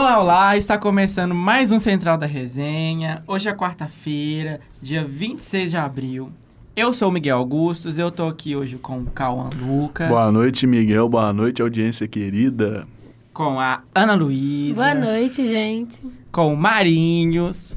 [0.00, 0.56] Olá, olá!
[0.56, 3.20] Está começando mais um Central da Resenha.
[3.26, 6.30] Hoje é quarta-feira, dia 26 de abril.
[6.76, 10.08] Eu sou o Miguel Augustos, eu tô aqui hoje com o Cauã Lucas.
[10.08, 11.08] Boa noite, Miguel.
[11.08, 12.86] Boa noite, audiência querida.
[13.32, 14.74] Com a Ana Luísa.
[14.76, 16.00] Boa noite, gente.
[16.30, 17.76] Com o Marinhos.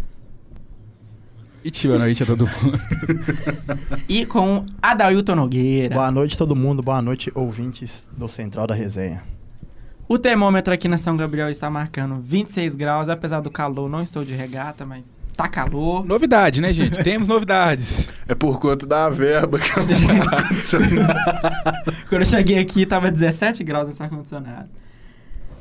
[1.66, 2.80] E boa noite a todo mundo.
[4.08, 5.96] e com Adailton Nogueira.
[5.96, 6.84] Boa noite, todo mundo.
[6.84, 9.24] Boa noite, ouvintes do Central da Resenha.
[10.12, 14.26] O termômetro aqui na São Gabriel está marcando 26 graus, apesar do calor, não estou
[14.26, 15.06] de regata, mas
[15.38, 16.06] tá calor.
[16.06, 17.00] Novidade, né, gente?
[17.02, 18.10] Temos novidades.
[18.28, 19.86] É por conta da verba que eu
[22.10, 24.68] Quando eu cheguei aqui, tava 17 graus nesse ar-condicionado.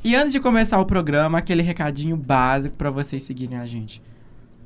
[0.03, 4.03] E antes de começar o programa, aquele recadinho básico para vocês seguirem a gente.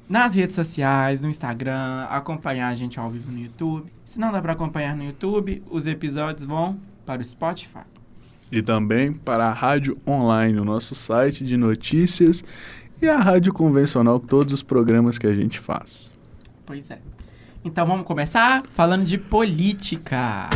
[0.09, 3.93] Nas redes sociais, no Instagram, acompanhar a gente ao vivo no YouTube.
[4.03, 7.94] Se não dá para acompanhar no YouTube, os episódios vão para o Spotify
[8.51, 12.43] e também para a rádio online, o nosso site de notícias
[13.01, 16.13] e a rádio convencional, todos os programas que a gente faz.
[16.65, 16.99] Pois é.
[17.63, 20.49] Então vamos começar falando de política.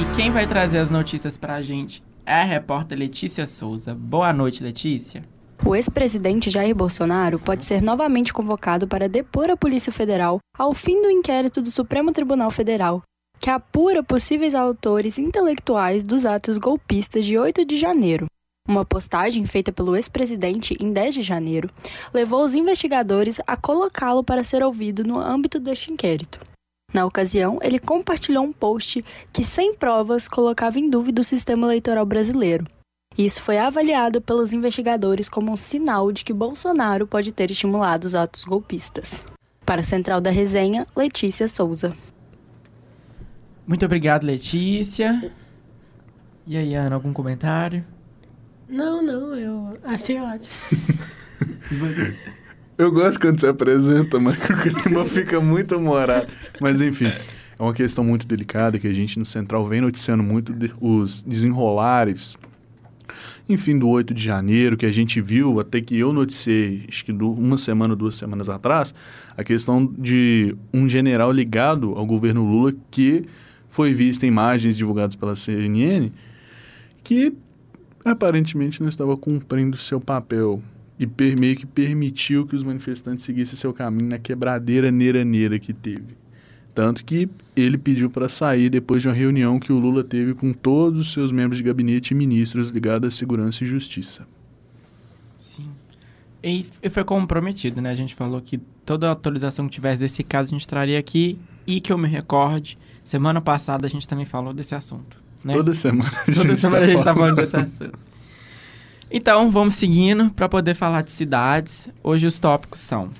[0.00, 3.94] E quem vai trazer as notícias para a gente é a repórter Letícia Souza.
[3.94, 5.22] Boa noite, Letícia.
[5.64, 11.00] O ex-presidente Jair Bolsonaro pode ser novamente convocado para depor a Polícia Federal ao fim
[11.00, 13.00] do inquérito do Supremo Tribunal Federal
[13.42, 18.26] que apura possíveis autores intelectuais dos atos golpistas de 8 de janeiro.
[18.68, 21.68] Uma postagem feita pelo ex-presidente em 10 de janeiro
[22.14, 26.38] levou os investigadores a colocá-lo para ser ouvido no âmbito deste inquérito.
[26.94, 32.06] Na ocasião, ele compartilhou um post que, sem provas, colocava em dúvida o sistema eleitoral
[32.06, 32.64] brasileiro.
[33.18, 38.14] Isso foi avaliado pelos investigadores como um sinal de que Bolsonaro pode ter estimulado os
[38.14, 39.26] atos golpistas.
[39.66, 41.92] Para a Central da Resenha, Letícia Souza.
[43.66, 45.30] Muito obrigado, Letícia.
[46.46, 47.84] E aí, Ana, algum comentário?
[48.68, 50.54] Não, não, eu achei ótimo.
[52.76, 56.26] eu gosto quando você apresenta, mas o clima fica muito humorado.
[56.60, 60.52] Mas enfim, é uma questão muito delicada que a gente no Central vem noticiando muito
[60.52, 62.36] de, os desenrolares.
[63.48, 67.12] Enfim, do 8 de janeiro, que a gente viu, até que eu noticiei, acho que
[67.12, 68.94] do, uma semana, duas semanas atrás,
[69.36, 73.26] a questão de um general ligado ao governo Lula que
[73.72, 76.10] foi vista imagens divulgadas pela CNN
[77.02, 77.32] que
[78.04, 80.62] aparentemente não estava cumprindo seu papel
[80.98, 85.72] e per, meio que permitiu que os manifestantes seguissem seu caminho na quebradeira neira que
[85.72, 86.20] teve.
[86.74, 90.52] Tanto que ele pediu para sair depois de uma reunião que o Lula teve com
[90.52, 94.26] todos os seus membros de gabinete e ministros ligados à segurança e justiça.
[96.44, 96.64] Sim.
[96.82, 97.90] E foi comprometido, né?
[97.90, 101.80] A gente falou que toda atualização que tivesse desse caso a gente traria aqui e
[101.80, 105.20] que eu me recorde Semana passada a gente também falou desse assunto.
[105.44, 105.54] Né?
[105.54, 106.10] Toda semana.
[106.10, 107.98] A Toda semana tá a gente está falando desse assunto.
[109.10, 111.88] Então, vamos seguindo para poder falar de cidades.
[112.02, 113.10] Hoje os tópicos são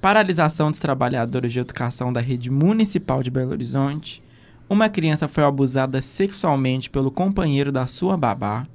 [0.00, 4.22] paralisação dos trabalhadores de educação da rede municipal de Belo Horizonte,
[4.70, 8.66] uma criança foi abusada sexualmente pelo companheiro da sua babá,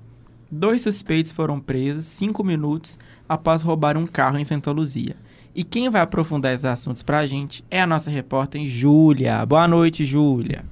[0.54, 2.98] dois suspeitos foram presos cinco minutos
[3.28, 5.16] após roubar um carro em Santa Luzia.
[5.56, 9.46] E quem vai aprofundar esses assuntos para a gente é a nossa repórter Júlia.
[9.46, 10.64] Boa noite, Júlia.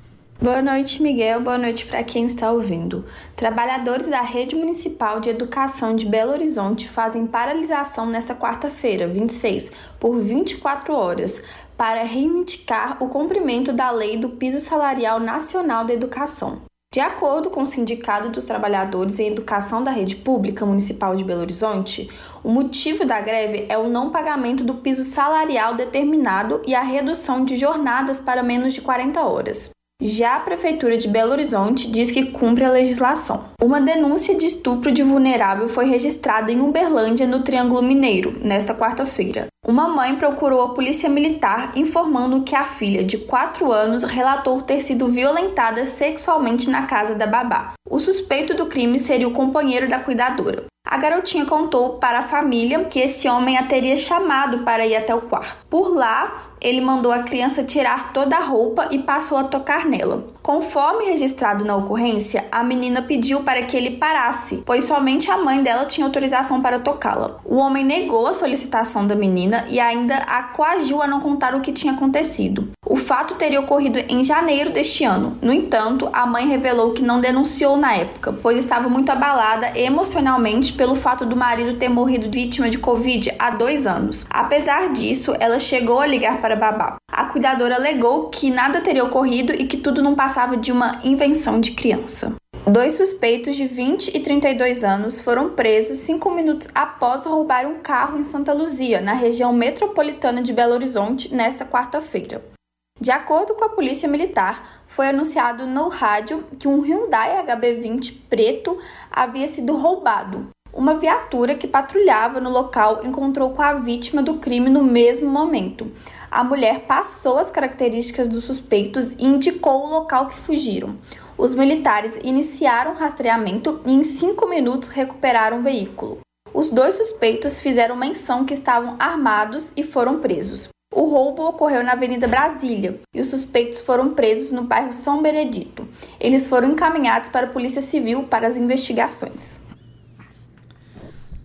[0.41, 1.41] Boa noite, Miguel.
[1.41, 3.05] Boa noite para quem está ouvindo.
[3.35, 10.19] Trabalhadores da Rede Municipal de Educação de Belo Horizonte fazem paralisação nesta quarta-feira, 26, por
[10.19, 11.43] 24 horas,
[11.77, 16.70] para reivindicar o cumprimento da lei do piso salarial nacional da educação.
[16.93, 21.39] De acordo com o Sindicato dos Trabalhadores em Educação da Rede Pública Municipal de Belo
[21.39, 22.09] Horizonte,
[22.43, 27.45] o motivo da greve é o não pagamento do piso salarial determinado e a redução
[27.45, 29.71] de jornadas para menos de 40 horas.
[30.03, 33.45] Já a Prefeitura de Belo Horizonte diz que cumpre a legislação.
[33.61, 39.45] Uma denúncia de estupro de vulnerável foi registrada em Uberlândia, no Triângulo Mineiro, nesta quarta-feira.
[39.63, 44.81] Uma mãe procurou a polícia militar informando que a filha, de 4 anos, relatou ter
[44.81, 47.73] sido violentada sexualmente na casa da babá.
[47.87, 50.65] O suspeito do crime seria o companheiro da cuidadora.
[50.83, 55.13] A garotinha contou para a família que esse homem a teria chamado para ir até
[55.13, 55.63] o quarto.
[55.69, 60.27] Por lá, ele mandou a criança tirar toda a roupa e passou a tocar nela.
[60.41, 65.63] Conforme registrado na ocorrência, a menina pediu para que ele parasse, pois somente a mãe
[65.63, 67.39] dela tinha autorização para tocá-la.
[67.43, 71.61] O homem negou a solicitação da menina e ainda a coagiu a não contar o
[71.61, 72.69] que tinha acontecido.
[72.91, 75.37] O fato teria ocorrido em janeiro deste ano.
[75.41, 80.73] No entanto, a mãe revelou que não denunciou na época, pois estava muito abalada emocionalmente
[80.73, 84.25] pelo fato do marido ter morrido vítima de Covid há dois anos.
[84.29, 86.97] Apesar disso, ela chegou a ligar para babá.
[87.09, 91.61] A cuidadora alegou que nada teria ocorrido e que tudo não passava de uma invenção
[91.61, 92.35] de criança.
[92.67, 98.19] Dois suspeitos de 20 e 32 anos foram presos cinco minutos após roubar um carro
[98.19, 102.51] em Santa Luzia, na região metropolitana de Belo Horizonte, nesta quarta-feira.
[103.01, 108.77] De acordo com a Polícia Militar, foi anunciado no rádio que um Hyundai HB20 preto
[109.09, 110.49] havia sido roubado.
[110.71, 115.91] Uma viatura que patrulhava no local encontrou com a vítima do crime no mesmo momento.
[116.29, 120.95] A mulher passou as características dos suspeitos e indicou o local que fugiram.
[121.35, 126.19] Os militares iniciaram o rastreamento e, em cinco minutos, recuperaram o veículo.
[126.53, 130.70] Os dois suspeitos fizeram menção que estavam armados e foram presos.
[130.93, 135.87] O roubo ocorreu na Avenida Brasília e os suspeitos foram presos no bairro São Benedito.
[136.19, 139.61] Eles foram encaminhados para a Polícia Civil para as investigações.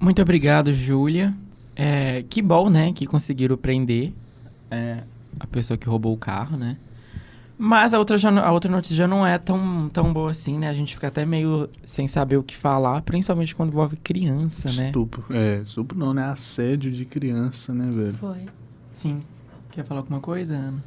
[0.01, 1.33] Muito obrigado, Júlia.
[1.77, 4.13] É, que bom, né, que conseguiram prender
[4.69, 5.03] é,
[5.39, 6.77] a pessoa que roubou o carro, né?
[7.59, 10.69] Mas a outra, já, a outra notícia já não é tão, tão boa assim, né?
[10.69, 14.89] A gente fica até meio sem saber o que falar, principalmente quando envolve criança, né?
[14.89, 15.25] Estupro.
[15.31, 16.25] É, estupro não, né?
[16.25, 18.15] Assédio de criança, né, velho?
[18.15, 18.45] Foi.
[18.91, 19.23] Sim.
[19.77, 20.83] Quer falar alguma coisa, Ana?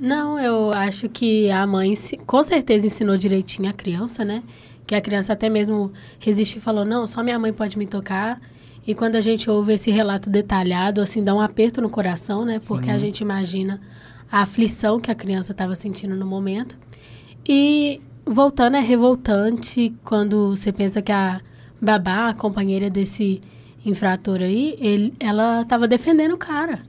[0.00, 1.92] Não, eu acho que a mãe
[2.26, 4.42] com certeza ensinou direitinho a criança, né?
[4.86, 8.40] Que a criança até mesmo resistiu e falou, não, só minha mãe pode me tocar.
[8.86, 12.58] E quando a gente ouve esse relato detalhado, assim, dá um aperto no coração, né?
[12.66, 13.82] Porque a gente imagina
[14.32, 16.74] a aflição que a criança estava sentindo no momento.
[17.46, 21.38] E voltando, é revoltante quando você pensa que a
[21.82, 23.42] babá, a companheira desse
[23.84, 26.80] infrator aí, ele, ela estava defendendo o cara.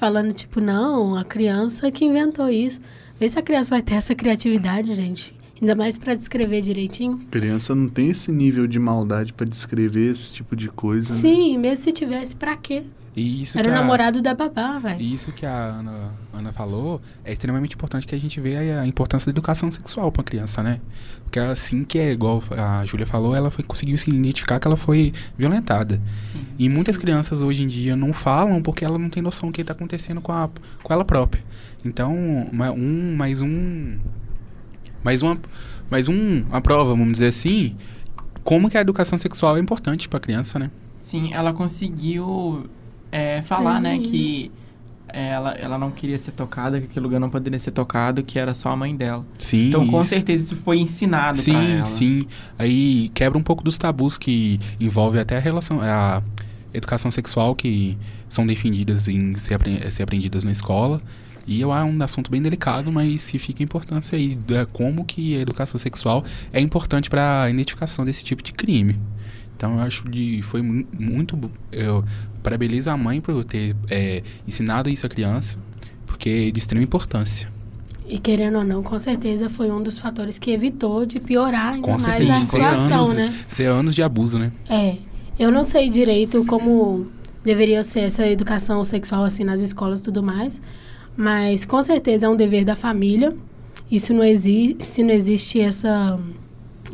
[0.00, 2.80] Falando, tipo, não, a criança que inventou isso.
[3.20, 5.34] Vê se a criança vai ter essa criatividade, gente.
[5.60, 7.18] Ainda mais para descrever direitinho.
[7.30, 11.20] Criança não tem esse nível de maldade pra descrever esse tipo de coisa, né?
[11.20, 12.82] Sim, mesmo se tivesse, pra quê?
[13.16, 15.00] E isso Era o a- namorado da babá, velho.
[15.00, 18.82] E isso que a Ana, Ana falou é extremamente importante que a gente vê a,
[18.82, 20.80] a importância da educação sexual para a criança, né?
[21.24, 24.76] Porque assim que é igual a Júlia falou, ela foi, conseguiu se identificar que ela
[24.76, 26.00] foi violentada.
[26.20, 26.44] Sim.
[26.58, 29.60] E muitas crianças hoje em dia não falam porque ela não tem noção do que
[29.60, 30.48] está acontecendo com, a,
[30.82, 31.42] com ela própria.
[31.84, 33.98] Então, um, mais um.
[35.02, 35.38] Mais uma,
[35.90, 37.74] mais um, uma prova, vamos dizer assim,
[38.44, 40.70] como que a educação sexual é importante para a criança, né?
[40.98, 42.66] Sim, ela conseguiu
[43.12, 44.02] é, falar, né, Uhum.
[44.02, 44.50] que
[45.12, 48.54] ela, ela não queria ser tocada, que aquele lugar não poderia ser tocado, que era
[48.54, 49.24] só a mãe dela.
[49.38, 49.68] Sim.
[49.68, 50.10] Então, com isso.
[50.10, 51.84] certeza, isso foi ensinado pra Sim, ela.
[51.84, 52.26] sim.
[52.58, 56.22] Aí quebra um pouco dos tabus que envolve até a relação, a
[56.72, 57.98] educação sexual que
[58.28, 61.00] são defendidas em ser, apre- ser aprendidas na escola.
[61.44, 65.04] E eu acho um assunto bem delicado, mas que fica a importância aí da como
[65.04, 66.22] que a educação sexual
[66.52, 68.96] é importante para a identificação desse tipo de crime.
[69.60, 71.38] Então eu acho de foi mu- muito
[71.70, 72.02] eu
[72.42, 75.58] parabenizo a mãe por ter é, ensinado isso à criança,
[76.06, 77.46] porque é de extrema importância.
[78.08, 81.82] E querendo ou não, com certeza foi um dos fatores que evitou de piorar ainda
[81.86, 83.34] Com mais certeza, a situação, anos, né?
[83.46, 84.50] ser anos de abuso, né?
[84.70, 84.96] É.
[85.38, 87.06] Eu não sei direito como
[87.44, 90.58] deveria ser essa educação sexual assim nas escolas e tudo mais,
[91.14, 93.36] mas com certeza é um dever da família.
[93.90, 96.18] E se não existe, se não existe essa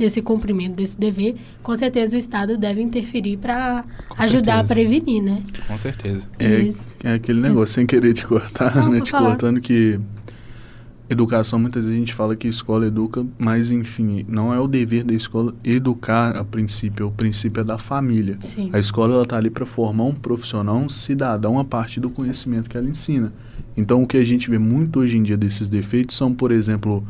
[0.04, 3.84] esse cumprimento desse dever, com certeza o Estado deve interferir para
[4.18, 4.74] ajudar a certeza.
[4.74, 5.42] prevenir, né?
[5.66, 6.28] Com certeza.
[6.38, 6.70] É,
[7.04, 9.00] é aquele negócio, sem querer te cortar, Não, né?
[9.00, 9.30] Te falar.
[9.30, 9.98] cortando que
[11.08, 15.04] educação, muitas vezes a gente fala que escola educa, mas enfim, não é o dever
[15.04, 18.38] da escola educar a princípio, o princípio é da família.
[18.42, 18.70] Sim.
[18.72, 22.68] A escola ela tá ali para formar um profissional, um cidadão a partir do conhecimento
[22.68, 23.32] que ela ensina.
[23.76, 27.06] Então o que a gente vê muito hoje em dia desses defeitos são, por exemplo,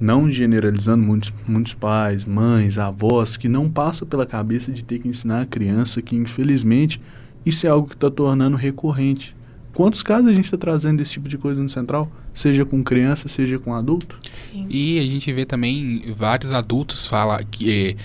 [0.00, 5.08] não generalizando muitos, muitos pais, mães, avós que não passa pela cabeça de ter que
[5.08, 7.00] ensinar a criança que infelizmente
[7.44, 9.34] isso é algo que está tornando recorrente.
[9.74, 12.10] Quantos casos a gente está trazendo desse tipo de coisa no central?
[12.34, 14.18] Seja com criança, seja com adulto?
[14.32, 14.66] Sim.
[14.68, 17.96] E a gente vê também vários adultos falar que eh,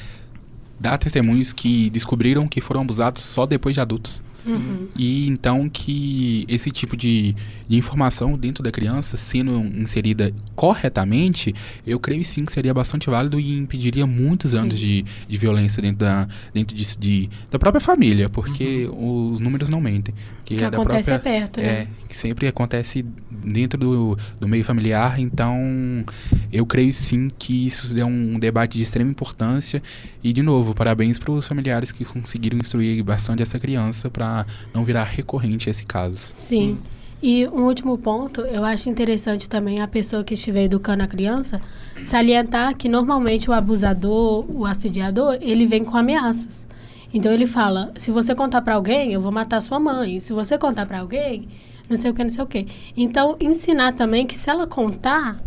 [0.80, 4.24] dá testemunhos que descobriram que foram abusados só depois de adultos.
[4.52, 4.88] Uhum.
[4.96, 7.36] E então que esse tipo de,
[7.68, 11.54] de informação dentro da criança sendo inserida corretamente,
[11.86, 16.00] eu creio sim que seria bastante válido e impediria muitos anos de, de violência dentro
[16.00, 20.14] da, dentro de, de- da própria família, porque os números não mentem.
[20.46, 21.88] Que Que é acontece própria, é perto, é, né?
[22.10, 26.04] que sempre acontece dentro do, do meio familiar, então
[26.52, 29.82] eu creio sim que isso é um debate de extrema importância.
[30.24, 34.84] E, de novo, parabéns para os familiares que conseguiram instruir bastante essa criança para não
[34.86, 36.32] virar recorrente esse caso.
[36.34, 36.78] Sim.
[37.22, 41.62] E um último ponto, eu acho interessante também a pessoa que estiver educando a criança
[42.04, 46.68] salientar que normalmente o abusador, o assediador, ele vem com ameaças.
[47.14, 50.20] Então ele fala: se você contar para alguém, eu vou matar sua mãe.
[50.20, 51.48] Se você contar para alguém,
[51.90, 52.68] não sei o que, não sei o que.
[52.98, 55.42] Então ensinar também que se ela contar,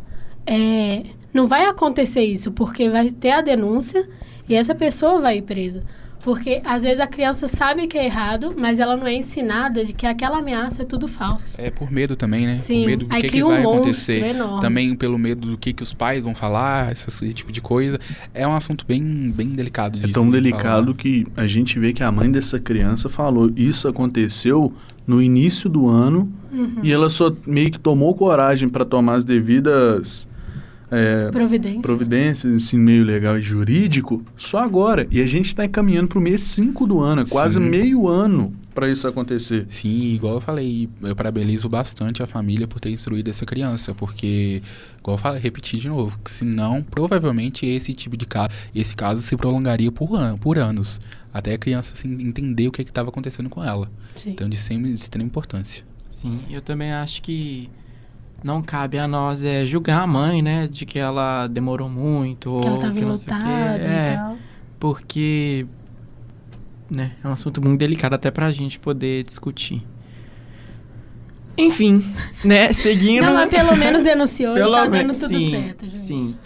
[0.46, 1.02] é,
[1.32, 4.08] não vai acontecer isso, porque vai ter a denúncia
[4.48, 5.82] e essa pessoa vai ir presa.
[6.24, 9.92] Porque às vezes a criança sabe que é errado, mas ela não é ensinada de
[9.92, 11.54] que aquela ameaça é tudo falso.
[11.56, 12.54] É por medo também, né?
[12.54, 14.24] Sim, por medo do aí que, que um vai monstro acontecer.
[14.34, 14.60] enorme.
[14.60, 18.00] Também pelo medo do que, que os pais vão falar, esse, esse tipo de coisa.
[18.34, 20.96] É um assunto bem, bem delicado de É tão delicado falar.
[20.96, 24.72] que a gente vê que a mãe dessa criança falou: Isso aconteceu
[25.06, 26.76] no início do ano Uhum.
[26.82, 30.26] e ela só meio que tomou coragem para tomar as devidas
[30.90, 31.82] é, Providências.
[31.82, 35.06] providências, esse meio legal e jurídico, só agora.
[35.10, 37.60] E a gente está encaminhando para o mês 5 do ano, é quase Sim.
[37.68, 39.64] meio ano para isso acontecer.
[39.70, 44.62] Sim, igual eu falei, eu parabenizo bastante a família por ter instruído essa criança, porque,
[45.00, 49.22] igual eu falei, repetir de novo, que senão, provavelmente esse tipo de caso, esse caso
[49.22, 51.00] se prolongaria por, an por anos,
[51.32, 53.90] até a criança assim, entender o que estava acontecendo com ela.
[54.14, 54.32] Sim.
[54.32, 55.82] Então, de extrema, de extrema importância.
[56.10, 57.70] Sim, eu também acho que
[58.44, 60.66] não cabe a nós é, julgar a mãe, né?
[60.66, 62.60] De que ela demorou muito.
[62.60, 64.36] Que ela ou tava que enlutada É, e tal.
[64.78, 65.66] porque
[66.90, 69.82] né, é um assunto muito delicado até pra gente poder discutir.
[71.58, 72.04] Enfim,
[72.44, 73.24] né, seguindo...
[73.24, 75.98] Não, mas pelo menos denunciou e tá dando tudo sim, certo, gente.
[75.98, 76.36] Sim.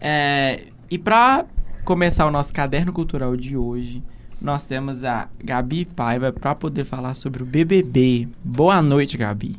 [0.00, 1.46] É, e pra
[1.84, 4.02] começar o nosso caderno cultural de hoje,
[4.40, 8.28] nós temos a Gabi Paiva pra poder falar sobre o BBB.
[8.44, 9.56] Boa noite, Gabi.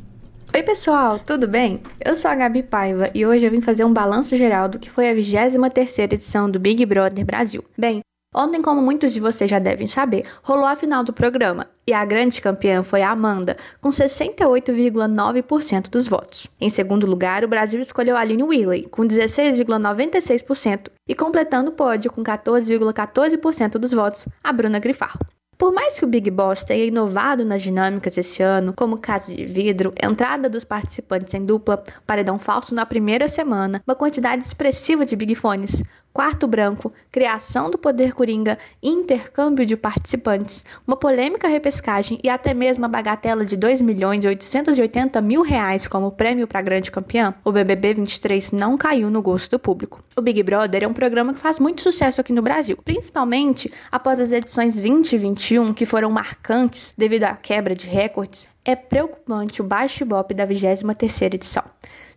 [0.54, 1.82] Oi, pessoal, tudo bem?
[2.04, 4.90] Eu sou a Gabi Paiva e hoje eu vim fazer um balanço geral do que
[4.90, 7.64] foi a 23ª edição do Big Brother Brasil.
[7.78, 8.02] Bem,
[8.36, 12.04] ontem, como muitos de vocês já devem saber, rolou a final do programa e a
[12.04, 16.48] grande campeã foi a Amanda, com 68,9% dos votos.
[16.60, 22.12] Em segundo lugar, o Brasil escolheu a Aline Willey, com 16,96% e completando o pódio
[22.12, 25.31] com 14,14% dos votos, a Bruna Grifarro.
[25.62, 29.46] Por mais que o Big Boss tenha inovado nas dinâmicas esse ano, como casa de
[29.46, 35.16] vidro, entrada dos participantes em dupla, paredão falso na primeira semana, uma quantidade expressiva de
[35.16, 42.30] Big Fones, quarto branco, criação do poder coringa, intercâmbio de participantes, uma polêmica repescagem e
[42.30, 46.92] até mesmo a bagatela de 2 milhões e 880 mil reais como prêmio para grande
[46.92, 50.04] campeã, o BBB 23 não caiu no gosto do público.
[50.16, 54.20] O Big Brother é um programa que faz muito sucesso aqui no Brasil, principalmente após
[54.20, 58.50] as edições 20 e 21, que foram marcantes devido à quebra de recordes.
[58.64, 61.64] É preocupante o baixo ibope da 23ª edição.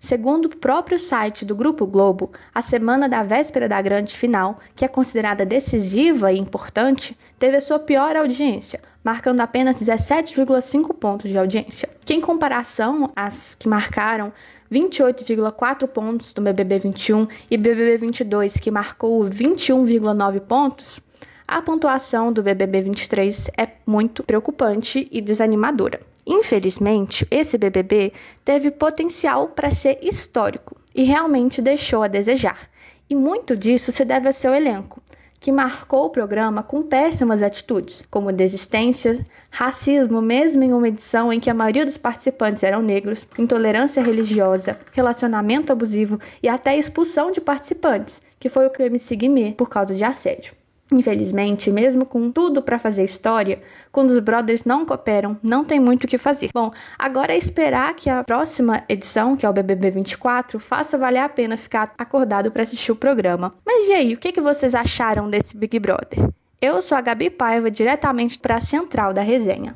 [0.04, 4.84] Segundo o próprio site do Grupo Globo, a semana da véspera da grande final, que
[4.84, 11.38] é considerada decisiva e importante, teve a sua pior audiência, marcando apenas 17,5 pontos de
[11.38, 14.30] audiência, que em comparação às que marcaram
[14.70, 21.00] 28,4 pontos do BBB 21 e BBB 22, que marcou 21,9 pontos,
[21.49, 25.99] a pontuação do BBB 23 é muito preocupante e desanimadora.
[26.26, 28.12] Infelizmente, esse BBB
[28.45, 32.71] teve potencial para ser histórico e realmente deixou a desejar.
[33.09, 35.02] E muito disso se deve ao seu elenco,
[35.38, 41.38] que marcou o programa com péssimas atitudes, como desistência, racismo, mesmo em uma edição em
[41.38, 47.43] que a maioria dos participantes eram negros, intolerância religiosa, relacionamento abusivo e até expulsão de
[47.43, 50.54] participantes, que foi o que MC Guimê por causa de assédio.
[50.93, 53.61] Infelizmente, mesmo com tudo para fazer história,
[53.91, 56.50] quando os brothers não cooperam, não tem muito o que fazer.
[56.53, 61.21] Bom, agora é esperar que a próxima edição, que é o BBB 24, faça valer
[61.21, 63.55] a pena ficar acordado para assistir o programa.
[63.64, 66.29] Mas e aí, o que, que vocês acharam desse Big Brother?
[66.61, 69.75] Eu sou a Gabi Paiva, diretamente para a central da resenha.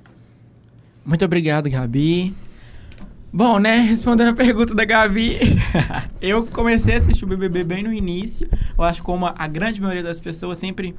[1.04, 2.34] Muito obrigado, Gabi.
[3.32, 5.38] Bom, né, respondendo a pergunta da Gabi,
[6.20, 8.48] eu comecei a assistir o BBB bem no início.
[8.76, 10.94] Eu acho que como a grande maioria das pessoas sempre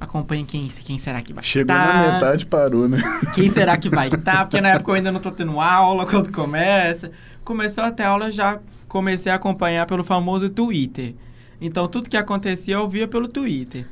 [0.00, 1.94] acompanha quem, quem será que vai Chegou estar.
[2.06, 2.98] na metade, parou, né?
[3.34, 4.44] Quem será que vai estar?
[4.48, 7.10] Porque na época eu ainda não tô tendo aula quando começa.
[7.44, 11.14] Começou até aula, eu já comecei a acompanhar pelo famoso Twitter.
[11.60, 13.86] Então tudo que acontecia eu via pelo Twitter.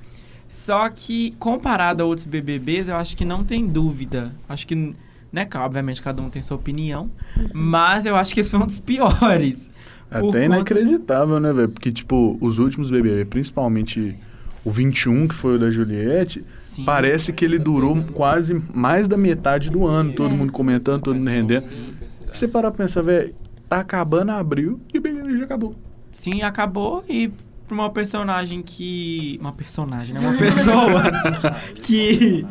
[0.49, 4.33] Só que comparado a outros BBBs, eu acho que não tem dúvida.
[4.49, 4.95] Acho que,
[5.35, 7.11] né, obviamente cada um tem sua opinião,
[7.53, 9.69] mas eu acho que esse foi um dos piores.
[10.09, 11.69] Por Até conta- inacreditável, né, velho?
[11.69, 14.17] Porque, tipo, os últimos BBB, principalmente
[14.65, 16.85] o 21, que foi o da Juliette, Sim.
[16.85, 21.29] parece que ele durou quase mais da metade do ano, todo mundo comentando, todo mundo
[21.29, 21.69] rendendo.
[22.09, 23.35] Se você parar pra pensar, velho,
[23.69, 25.75] tá acabando abril e o BBB já acabou.
[26.13, 27.29] Sim, acabou e
[27.67, 29.37] pra uma personagem que.
[29.41, 30.21] Uma personagem, né?
[30.21, 31.03] Uma pessoa
[31.83, 32.47] que.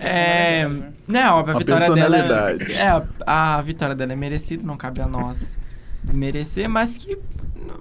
[0.00, 0.68] É.
[1.08, 2.16] Né, óbvio, a Uma vitória dela.
[2.18, 2.72] personalidade.
[2.80, 2.88] É,
[3.26, 5.56] a, a vitória dela é merecida, não cabe a nós
[6.02, 7.16] desmerecer, mas que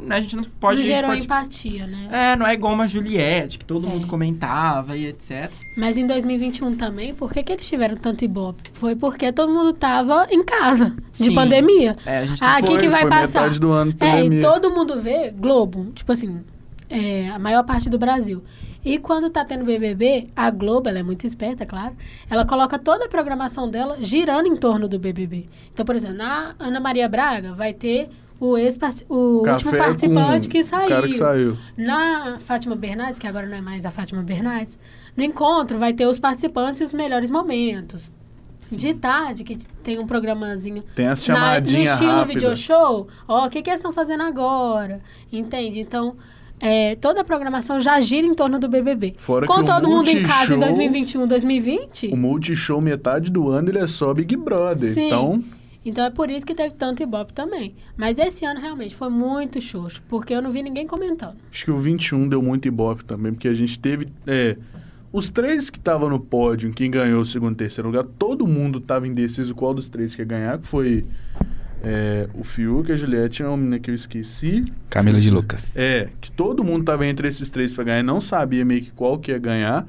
[0.02, 0.78] né, a gente não pode...
[0.78, 2.10] não a gente gerou pode- empatia, né?
[2.12, 3.90] É, não é igual uma Juliette, que todo É.
[3.90, 5.52] mundo comentava e etc.
[5.78, 8.64] Mas em 2021 também, por que, que eles tiveram tanto ibope?
[8.74, 11.36] Foi porque todo mundo tava em casa, de Sim.
[11.36, 11.96] pandemia.
[12.06, 13.42] É, a gente Ah, o que, vai foi passar?
[13.42, 16.42] metade do ano É, e todo mundo vê Globo, tipo assim,
[16.90, 18.44] é, a maior parte do Brasil.
[18.86, 21.96] E quando tá tendo BBB, a Globo, ela é muito esperta, claro,
[22.30, 25.48] ela coloca toda a programação dela girando em torno do BBB.
[25.74, 28.78] Então, por exemplo, na Ana Maria Braga vai ter o, ex
[29.10, 31.02] o último participante que saiu.
[31.02, 31.58] que saiu.
[31.76, 34.78] Na Fátima Bernardes, que agora não é mais a Fátima Bernardes,
[35.18, 38.12] no encontro vai ter os participantes e os melhores momentos.
[38.72, 42.34] De tarde, que tem um programazinho Tem as na, no chamadinhas estilo rápidas.
[42.34, 45.02] video show, ó, o que, que eles estão fazendo agora?
[45.32, 45.80] Entende?
[45.80, 46.16] Então,
[46.60, 49.16] é, toda a programação já gira em torno do BBB.
[49.18, 52.08] Fora Com todo mundo em casa em Multishow- 2021, 2020.
[52.08, 54.94] O Multishow, metade do ano, ele é só Big Brother.
[54.94, 55.08] Sim.
[55.08, 55.44] Então,
[55.86, 57.76] Então é por isso que teve tanto ibope também.
[57.96, 61.36] Mas esse ano realmente foi muito xoxo, porque eu não vi ninguém comentando.
[61.52, 64.08] acho que o 21 deu muito ibope também, porque a gente teve...
[64.26, 64.58] é,
[65.14, 68.80] os três que estavam no pódio, quem ganhou o segundo e terceiro lugar, todo mundo
[68.80, 71.04] estava indeciso qual dos três que ia ganhar, que foi
[71.84, 74.64] é, o Fiuk, a Juliette e uma menina que eu esqueci.
[74.90, 75.72] Camila de Lucas.
[75.76, 79.18] É, que todo mundo tava entre esses três pra ganhar, não sabia meio que qual
[79.20, 79.88] que ia ganhar.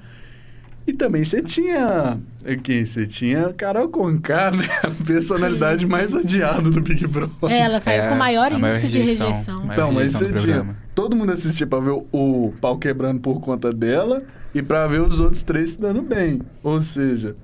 [0.87, 2.17] E também você tinha.
[2.45, 2.85] é, Quem?
[2.87, 4.69] Você tinha Carol Conká, né?
[4.85, 7.51] A personalidade Sim, sim, mais odiada do Big Brother.
[7.51, 9.27] É, ela saiu É, com maior a maior índice de rejeição.
[9.29, 9.57] rejeição.
[9.65, 10.77] Maior Então, mas rejeição você tinha.
[10.95, 14.23] Todo mundo assistia pra ver o, o pau quebrando por conta dela
[14.55, 16.41] e pra ver os outros três se dando bem.
[16.63, 17.35] Ou seja,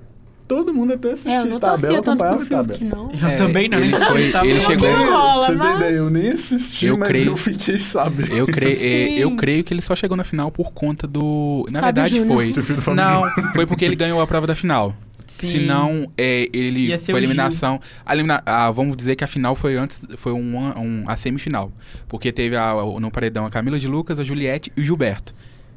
[0.55, 2.77] todo mundo até É, eu assistia não tabela, acompanhava pro a tabela.
[2.79, 3.11] Fiuk, não.
[3.11, 3.77] Eu É, também não.
[3.79, 7.37] ele foi- ele chegou- rola, Você mas- ideia, eu nem assisti, Eu mas creio- eu
[7.37, 8.33] fiquei sabendo.
[8.35, 9.15] Eu, creio, é, Sim.
[9.19, 11.65] eu creio que ele só chegou na final por conta do.
[11.71, 12.51] Na Fábio verdade, Júnior.
[12.75, 12.93] foi.
[12.95, 14.95] Não, foi porque ele ganhou a prova da final.
[15.25, 15.47] Sim.
[15.47, 17.79] Senão, é, ele foi o eliminação.
[18.05, 21.71] A elimina- ah, vamos dizer que a final foi antes, foi um, um- a semifinal.
[22.07, 25.33] Porque teve a- no paredão a Camila de Lucas, a Juliette e o Gilberto.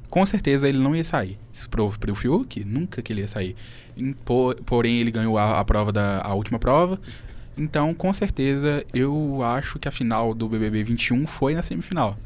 [0.08, 1.38] Com certeza ele não ia sair.
[1.70, 3.56] Pro, pro Fiuk, nunca que ele ia sair.
[4.25, 7.00] Por- porém, ele ganhou a, a prova da a última prova.
[7.56, 12.16] Então, com certeza, eu acho que a final do BBB 21 foi na semifinal.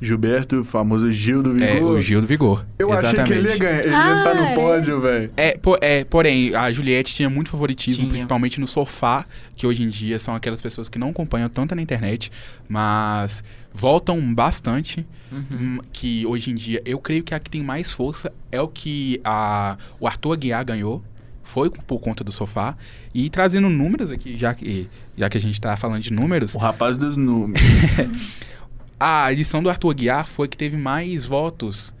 [0.00, 1.68] Gilberto, o famoso Gil do Vigor.
[1.68, 2.64] É, o Gil do Vigor.
[2.78, 3.58] Eu achei que ele ia Exatamente.
[3.58, 3.78] ganhar.
[3.80, 4.54] Ele ia Ah, estar no é.
[4.54, 5.32] pódio, velho.
[5.36, 8.08] É, po- é, porém, a Juliette tinha muito favoritismo, Tinha.
[8.10, 11.82] principalmente no sofá, que hoje em dia são aquelas pessoas que não acompanham tanto na
[11.82, 12.32] internet,
[12.68, 15.06] mas voltam bastante.
[15.30, 15.44] Uhum.
[15.52, 18.68] hum, Que hoje em dia eu creio que a que tem mais força é o
[18.68, 21.04] que a, o Arthur Aguiar ganhou.
[21.42, 22.76] Foi por conta do sofá.
[23.12, 26.58] E trazendo números aqui, já que, já que a gente tá falando de números, O
[26.58, 27.60] rapaz dos números.
[29.00, 31.94] a edição do Arthur Aguiar foi que teve mais votos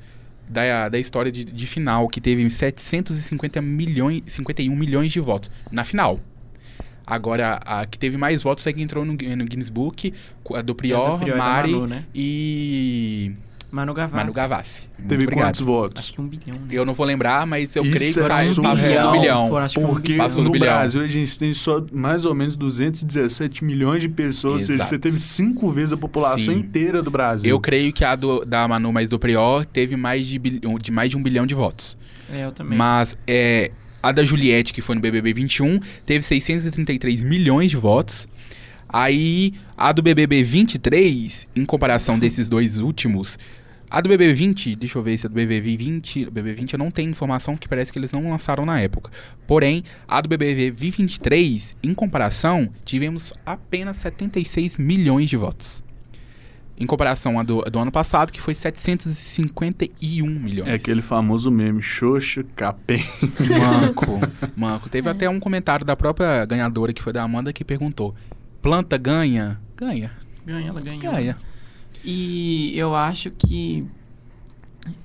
[0.46, 5.82] da, da história de, de final, que teve 750 milhões, 51 milhões de votos na
[5.84, 6.20] final.
[7.06, 10.12] Agora, a que teve mais votos é que entrou no, no Guinness Book,
[10.54, 12.04] a do Prior, É, do Prior Mari Manu, né?
[12.14, 13.32] e
[13.70, 14.16] Manu Gavassi.
[14.16, 14.80] Manu Gavassi.
[14.98, 15.46] Muito Teve obrigado.
[15.46, 16.00] quantos votos?
[16.02, 16.66] Acho que um bilhão, né?
[16.70, 18.76] Eu não vou lembrar, mas eu Isso creio que é saiu, surreal.
[18.76, 19.48] passou do bilhão.
[19.48, 20.28] Foram, acho que foi um Porque bilhão.
[20.28, 20.66] No bilhão.
[20.76, 24.54] Brasil a gente tem só mais ou menos 217 milhões de pessoas.
[24.54, 24.88] Ou seja, Exato.
[24.90, 26.60] você teve cinco vezes a população Sim.
[26.60, 27.48] inteira do Brasil.
[27.48, 30.90] Eu creio que a do- da Manu mais do Prior teve mais de, bilhão- de
[30.90, 31.96] mais de um bilhão de votos.
[32.32, 32.76] É, eu também.
[32.76, 33.70] Mas é,
[34.02, 38.26] a da Juliette, que foi no BBB 21, teve 633 milhões de votos.
[38.88, 43.38] Aí a do BBB 23, em comparação desses dois últimos,
[43.90, 46.78] a do BBB 20, deixa eu ver se a do BBB 20, BBB 20 eu
[46.78, 49.10] não tenho informação que parece que eles não lançaram na época.
[49.48, 55.82] Porém, a do BBB 23, em comparação, tivemos apenas 76 milhões de votos.
[56.78, 60.68] Em comparação à do, do ano passado, que foi 751 milhões.
[60.70, 63.04] É aquele famoso meme, Xoxo, Capem.
[63.58, 64.18] Manco,
[64.56, 64.88] manco.
[64.88, 68.14] Teve até um comentário da própria ganhadora, que foi da Amanda, que perguntou:
[68.62, 69.60] planta ganha?
[69.76, 70.10] Ganha,
[70.46, 71.12] Ganha, ela ganhou.
[71.12, 71.36] ganha.
[72.04, 73.84] E eu acho que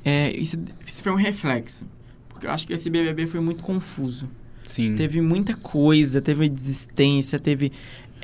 [0.03, 1.85] é, isso, isso foi um reflexo.
[2.29, 4.29] Porque eu acho que esse BBB foi muito confuso.
[4.65, 4.95] Sim.
[4.95, 7.71] Teve muita coisa, teve desistência, teve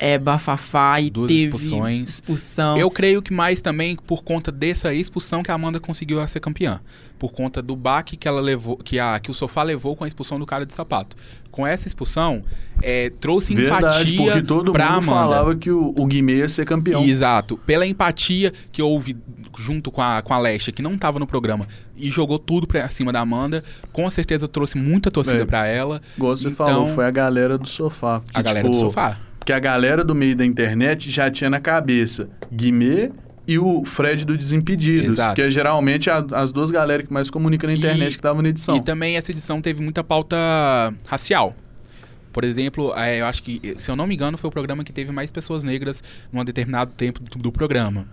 [0.03, 2.09] é, bafafá e Duas teve expulsões.
[2.09, 2.75] expulsão.
[2.75, 6.81] Eu creio que mais também por conta dessa expulsão que a Amanda conseguiu ser campeã.
[7.19, 10.07] Por conta do baque que ela levou, que, a, que o sofá levou com a
[10.07, 11.15] expulsão do cara de sapato.
[11.51, 12.41] Com essa expulsão,
[12.81, 15.11] é, trouxe Verdade, porque empatia todo pra mundo Amanda.
[15.11, 17.03] falava que o, o Guimê ia ser campeão.
[17.05, 17.57] Exato.
[17.57, 19.15] Pela empatia que houve
[19.55, 22.89] junto com a, com a Lesha, que não estava no programa, e jogou tudo pra
[22.89, 25.45] cima da Amanda, com certeza trouxe muita torcida É.
[25.45, 26.01] pra ela.
[26.17, 28.21] Igual você Então- falou, foi a galera do sofá.
[28.33, 29.19] A Que, galera tipo, do sofá.
[29.41, 33.11] Porque a galera do meio da internet já tinha na cabeça Guimê
[33.47, 35.07] e o Fred do Desimpedidos.
[35.07, 35.33] Exato.
[35.33, 38.43] Que é geralmente a- as duas galera que mais comunicam na internet E- que estavam
[38.43, 38.75] na edição.
[38.77, 40.37] E também essa edição teve muita pauta
[41.07, 41.55] racial.
[42.31, 44.93] Por exemplo, é, eu acho que, se eu não me engano, foi o programa que
[44.93, 48.05] teve mais pessoas negras num determinado tempo do, do programa.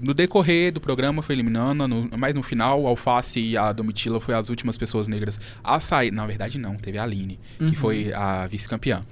[0.00, 4.18] No decorrer do programa foi eliminando, no, mas no final, o Alface e a Domitila
[4.20, 6.10] foi as últimas pessoas negras a sair.
[6.10, 7.70] Na verdade, não, teve a Aline, Uhum.
[7.70, 9.02] que foi a vice-campeã.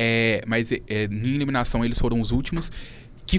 [0.00, 0.78] É, mas é,
[1.10, 2.70] em eliminação eles foram os últimos
[3.26, 3.38] que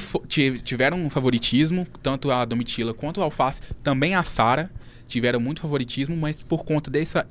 [0.62, 4.70] tiveram um favoritismo, tanto a Domitila quanto o Alface, também a Sara
[5.08, 7.26] tiveram muito favoritismo, mas por conta dessa.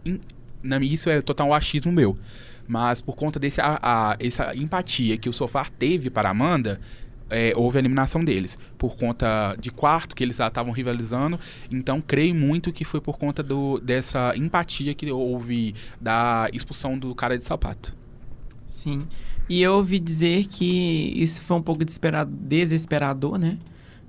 [0.83, 2.19] isso é total achismo meu.
[2.67, 6.81] Mas por conta desse, a, a- essa empatia que o Sofá teve para a Amanda,
[7.31, 8.59] é, houve a eliminação deles.
[8.77, 11.39] Por conta de quarto, que eles estavam rivalizando.
[11.71, 17.15] Então, creio muito que foi por conta do, dessa empatia que houve da expulsão do
[17.15, 17.95] cara de sapato.
[18.79, 19.07] Sim.
[19.49, 23.57] E eu ouvi dizer que isso foi um pouco desespera- desesperador, né?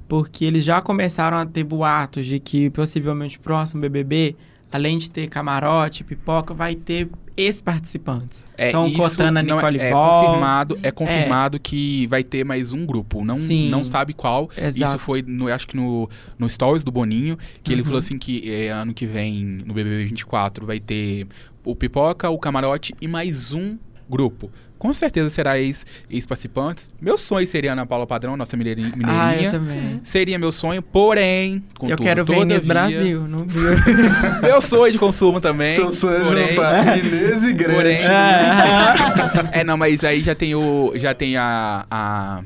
[0.07, 4.35] Porque eles já começaram a ter boatos de que possivelmente o próximo BBB,
[4.71, 8.43] além de ter camarote, pipoca, vai ter ex-participantes.
[8.57, 10.25] É, Então, isso cotando a é- Nicole é, Balls.
[10.27, 13.23] confirmado, é confirmado que vai ter mais um grupo.
[13.23, 13.69] Não, Sim.
[13.69, 14.49] não sabe qual.
[14.57, 14.91] Exato.
[14.91, 17.85] Isso foi, no, acho que no, no Stories do Boninho, que ele Uhum.
[17.85, 21.27] falou assim que é, ano que vem, no BBB 24, vai ter
[21.63, 23.77] o Pipoca, o Camarote e mais um
[24.09, 24.49] grupo.
[24.77, 26.89] Com certeza será ex- ex-participantes.
[27.01, 28.93] meu sonho seria a Ana Paula Padrão, nossa mineirinha.
[29.05, 29.99] Ah, eu também.
[30.03, 33.25] Seria meu sonho, porém, eu quero ver Inês Brasil.
[34.41, 35.71] Meu sonho de consumo também.
[35.71, 38.09] Seu sonho é juntar Inês e Porém, Gretchen.
[39.51, 40.93] é, não, mas aí já tem o.
[40.95, 41.85] Já tem a.
[41.91, 42.41] a,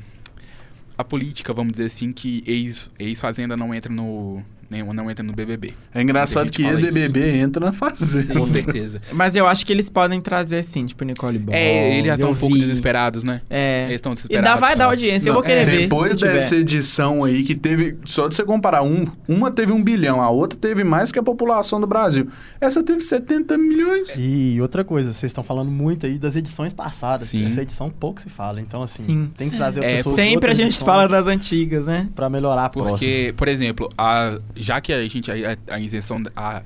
[0.97, 4.43] a política, vamos dizer assim, que ex- ex-fazenda não entra no.
[4.73, 5.73] Nem- Não entra no BBB.
[5.93, 8.33] É engraçado que ex-BBB entra na fazenda.
[8.39, 9.01] Com certeza.
[9.13, 11.55] Mas eu acho que eles podem trazer, assim, tipo Nicole Balls.
[11.59, 13.41] É, eles já estão eu um pouco desesperados, né?
[13.49, 13.83] É.
[13.85, 14.49] Eles estão E desesperados.
[14.49, 15.29] dá, vai dar audiência.
[15.29, 15.77] eu Não, vou querer é, ver.
[15.83, 16.33] Depois se tiver.
[16.33, 17.97] dessa edição aí, que teve.
[18.05, 21.23] Só de você comparar, um, uma teve um bilhão, a outra teve mais que a
[21.23, 22.27] população do Brasil.
[22.59, 24.09] Essa teve 70 milhões.
[24.17, 27.29] E outra coisa, vocês estão falando muito aí das edições passadas.
[27.29, 27.45] Sim.
[27.45, 28.59] Essa edição pouco se fala.
[28.61, 29.31] Então, assim, Sim.
[29.37, 32.07] tem que trazer É, pessoas de Sempre a gente fala das antigas, né?
[32.15, 32.91] Pra melhorar a próxima.
[32.91, 35.29] Porque, por exemplo, a, já que a gente.
[35.31, 36.21] A, a isenção.
[36.35, 36.61] A,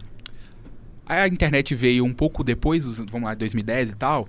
[1.05, 4.27] a internet veio um pouco depois, os- vamos lá, 2010 e tal.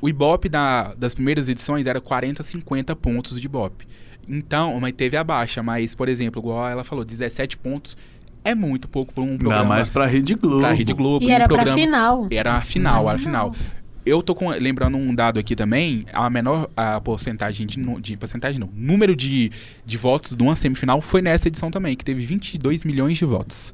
[0.00, 3.86] O Ibope da- das primeiras edições era 40, 50 pontos de Ibope.
[4.28, 7.96] Então, mas teve a baixa, mas, por exemplo, igual ela falou, 17 pontos
[8.44, 9.64] é muito pouco para um programa.
[9.64, 10.60] mais pra Rede Globo.
[10.60, 11.24] pra Rede Globo.
[11.24, 12.28] E era pra programa, final.
[12.30, 13.54] Era a final, era a Final.
[14.04, 18.58] Eu tô com- lembrando um dado aqui também, a menor a porcentagem de, de porcentagem
[18.60, 19.52] não, número de,
[19.86, 23.72] de votos de uma semifinal foi nessa edição também, que teve 22 milhões de votos.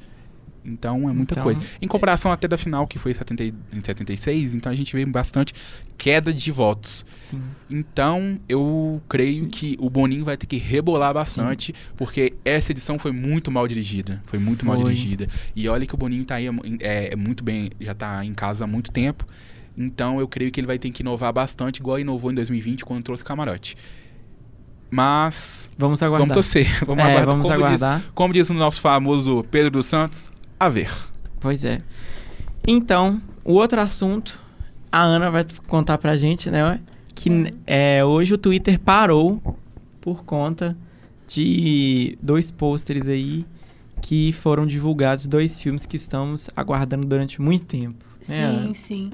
[0.65, 1.63] Então é muita Então, coisa.
[1.81, 4.95] Em comparação até da final, que foi em 70 e- em 76, então a gente
[4.95, 5.55] vê bastante
[5.97, 7.07] queda de votos.
[7.11, 7.41] Sim.
[7.71, 13.13] Então, eu creio que o Boninho vai ter que rebolar bastante, porque essa edição foi
[13.13, 14.21] muito mal dirigida.
[14.27, 14.85] Foi muito mal Foi.
[14.85, 15.27] dirigida.
[15.57, 16.47] E olha que o Boninho tá aí
[16.81, 19.25] é, é muito bem, já tá em casa há muito tempo.
[19.79, 23.05] Então, eu creio que ele vai ter que inovar bastante, igual inovou em 2020, quando
[23.05, 23.77] trouxe camarote.
[24.91, 26.27] Mas, Vamos aguardar.
[26.27, 26.67] vamos torcer.
[26.85, 27.27] Vamos é, aguardar.
[27.27, 27.99] vamos como, aguardar.
[28.01, 30.91] Diz, como diz o nosso famoso Pedro dos Santos, a ver.
[31.39, 31.83] Pois é.
[32.67, 34.39] Então, o outro assunto,
[34.91, 36.81] a Ana vai contar pra gente, né?
[37.15, 39.41] Que é, hoje o Twitter parou
[40.01, 40.77] por conta
[41.27, 43.45] de dois pôsteres aí
[44.01, 48.05] que foram divulgados, dois filmes que estamos aguardando durante muito tempo.
[48.27, 48.67] Né, Ana?
[48.69, 49.13] Sim, sim.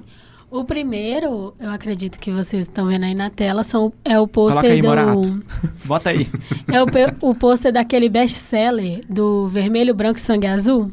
[0.55, 4.81] O primeiro, eu acredito que vocês estão vendo aí na tela, são, é o pôster
[4.81, 4.87] do.
[4.87, 5.43] Morato.
[5.85, 6.29] Bota aí.
[6.73, 6.87] É o,
[7.29, 10.93] o pôster daquele best-seller do Vermelho, Branco e Sangue Azul,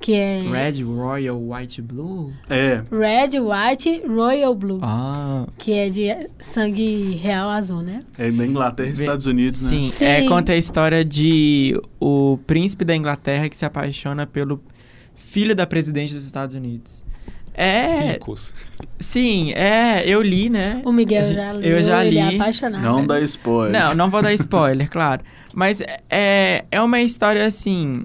[0.00, 2.32] que é Red, Royal, White, Blue.
[2.48, 2.82] É.
[2.90, 8.00] Red, White, Royal Blue, Ah, que é de sangue real azul, né?
[8.16, 9.68] É da Inglaterra e Estados Unidos, né?
[9.68, 9.86] sim.
[9.90, 10.04] Sim.
[10.06, 14.58] É, conta a história de o príncipe da Inglaterra que se apaixona pelo
[15.14, 17.04] filho da presidente dos Estados Unidos.
[17.58, 18.54] É, Ricos.
[19.00, 20.82] sim, é, eu li, né?
[20.84, 22.34] O Miguel já leu, Eu já ele é li.
[22.36, 22.82] apaixonado.
[22.82, 23.72] Não dá spoiler.
[23.72, 25.22] Não, não vou dar spoiler, claro.
[25.54, 28.04] Mas é, é uma história assim,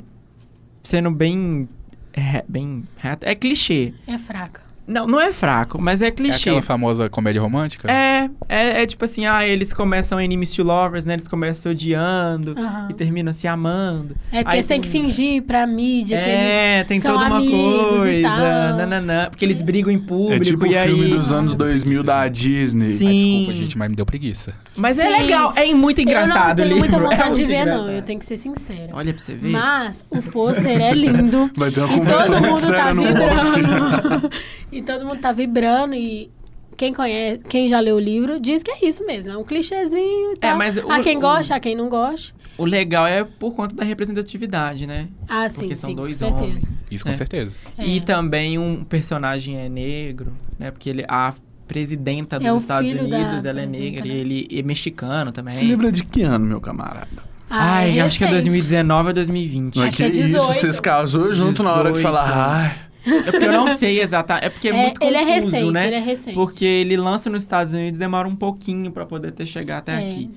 [0.82, 1.68] sendo bem,
[2.14, 3.30] é, bem reta.
[3.30, 3.94] É clichê.
[4.08, 4.62] É fraca.
[4.88, 6.50] Não, não é fraco, mas é É clichê.
[6.50, 7.90] aquela famosa comédia romântica?
[7.90, 11.14] É, é, é tipo assim, ah, eles começam enemies to lovers, né?
[11.14, 12.88] Eles começam odiando Aham.
[12.90, 14.16] e terminam se amando.
[14.32, 17.26] É porque Aí você tem que fingir pra mídia que eles É, tem são toda
[17.28, 18.30] uma coisa.
[18.76, 20.90] Nananã, porque eles brigam em público É tipo o e aí.
[20.90, 22.96] filme dos anos 2000 da Disney.
[22.98, 23.08] Sim.
[23.08, 24.54] Ah, desculpa, gente, mas me deu preguiça.
[24.76, 25.22] Mas é Sim.
[25.22, 27.00] legal, é muito engraçado eu o não tenho livro.
[27.02, 27.74] muita vontade é de ver, não.
[27.74, 27.92] engraçado.
[27.92, 28.90] Eu tenho que ser sincera.
[28.94, 29.50] Olha pra você ver.
[29.52, 31.50] Mas o pôster é lindo.
[31.56, 33.12] Vai ter uma e conversa todo muito mundo tá séria no off.
[33.60, 34.30] vibrando.
[34.72, 36.30] e todo mundo tá vibrando e
[36.78, 40.34] quem conhece, quem já leu o livro diz que é isso mesmo, é um clichêzinho
[40.34, 40.58] e tal.
[40.58, 42.34] mas o- há quem o- gosta, há quem não gosta.
[42.58, 45.08] O legal é por conta da representatividade, né?
[45.28, 46.44] Ah, sim, Porque são sim, dois com certeza.
[46.68, 46.88] homens.
[46.92, 47.14] Isso com É.
[47.14, 47.56] certeza.
[47.78, 47.86] É.
[47.86, 50.70] E também um personagem é negro, né?
[50.72, 51.34] Porque ele, a
[51.68, 54.10] presidenta dos É Estados Unidos, ela é negra, né?
[54.14, 55.54] e ele é mexicano também.
[55.54, 57.08] Se lembra de que ano, meu camarada?
[57.50, 58.44] Ah, Ai, é acho que é recente.
[58.52, 59.76] 2019 ou 2020.
[59.78, 60.44] Não é Acho que, que é 18.
[60.52, 62.02] isso, vocês casou junto na hora de 18.
[62.02, 62.32] falar,
[62.62, 64.46] ai, É porque eu não sei exatamente.
[64.46, 65.88] É porque é, É, muito ele confuso, é recente, né?
[65.88, 66.34] ele é recente.
[66.36, 70.08] Porque ele lança nos Estados Unidos demora um pouquinho pra poder ter chegar até É.
[70.08, 70.30] aqui.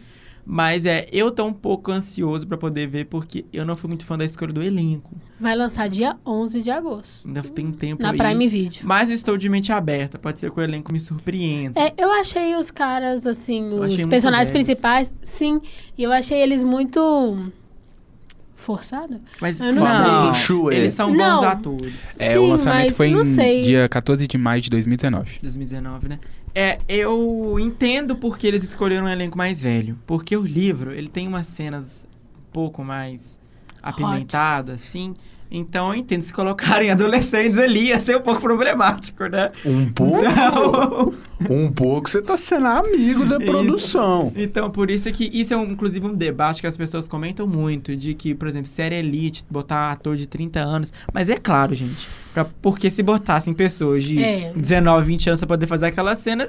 [0.47, 4.05] Mas é, eu tô um pouco ansioso pra poder ver porque eu não fui muito
[4.05, 5.11] fã da escolha do elenco.
[5.41, 7.27] Vai lançar dia 11 de agosto.
[7.27, 8.19] Ainda tem tempo Na aí.
[8.19, 8.81] Prime Video.
[8.85, 10.19] Mas estou de mente aberta.
[10.19, 11.81] Pode ser que o elenco me surpreenda.
[11.81, 15.63] É, eu achei os caras, assim, os personagens principais, sim.
[15.97, 17.51] E eu achei eles muito.
[18.65, 19.21] Forçado?
[19.41, 20.41] Mas eu não não, sei.
[20.41, 20.77] Chuchu, é.
[20.77, 21.37] eles são Não.
[21.37, 22.17] bons atores.
[22.19, 25.39] É, Sim, o lançamento mas foi não em dia 14 de maio de 2019.
[25.43, 26.19] 2019, né?
[26.55, 29.99] É, eu entendo porque eles escolheram um elenco mais velho.
[30.07, 32.07] Porque o livro, ele tem umas cenas
[32.39, 33.39] um pouco mais
[33.83, 35.15] apimentadas, assim.
[35.57, 39.51] Então eu entendo, se colocarem adolescentes ali, ia ser um pouco problemático, né?
[39.65, 41.13] um pouco, Não.
[41.49, 44.33] um pouco você tá sendo amigo da produção.
[44.35, 47.97] Então, por isso que isso é, um, inclusive, um debate que as pessoas comentam muito,
[47.97, 50.93] de que, por exemplo, série Elite, botar ator de 30 anos.
[51.13, 54.51] Mas é claro, gente, pra, porque se botassem pessoas de É.
[54.55, 56.49] 19, 20 anos pra poder fazer aquela cena,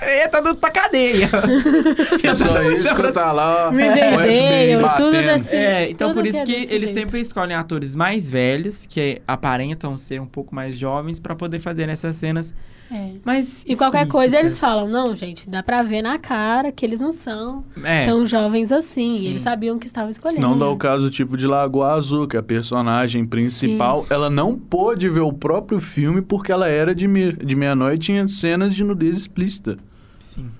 [0.00, 1.28] é, ia tá tudo pra cadeia.
[2.22, 5.56] É só isso que eu tá lá, ó, Riverdale, FBI tudo desse.
[5.56, 6.92] É, então tudo por isso é que, eles jeito.
[6.92, 11.88] sempre escolhem atores mais velhos, que aparentam ser um pouco mais jovens, pra poder fazer
[11.88, 12.54] essas cenas
[12.94, 13.12] É.
[13.24, 17.00] mais E qualquer coisa eles falam, não, gente, dá pra ver na cara que eles
[17.00, 19.18] não são É, tão jovens assim.
[19.18, 19.24] Sim.
[19.24, 20.42] E eles sabiam que estavam escolhendo.
[20.42, 25.08] Não dá o caso tipo de Lagoa Azul, que a personagem principal, ela não pôde
[25.08, 28.84] ver o próprio filme porque ela era de, me- de meia-noite e tinha cenas de
[28.84, 29.78] nudez explícita.
[30.18, 30.50] sim.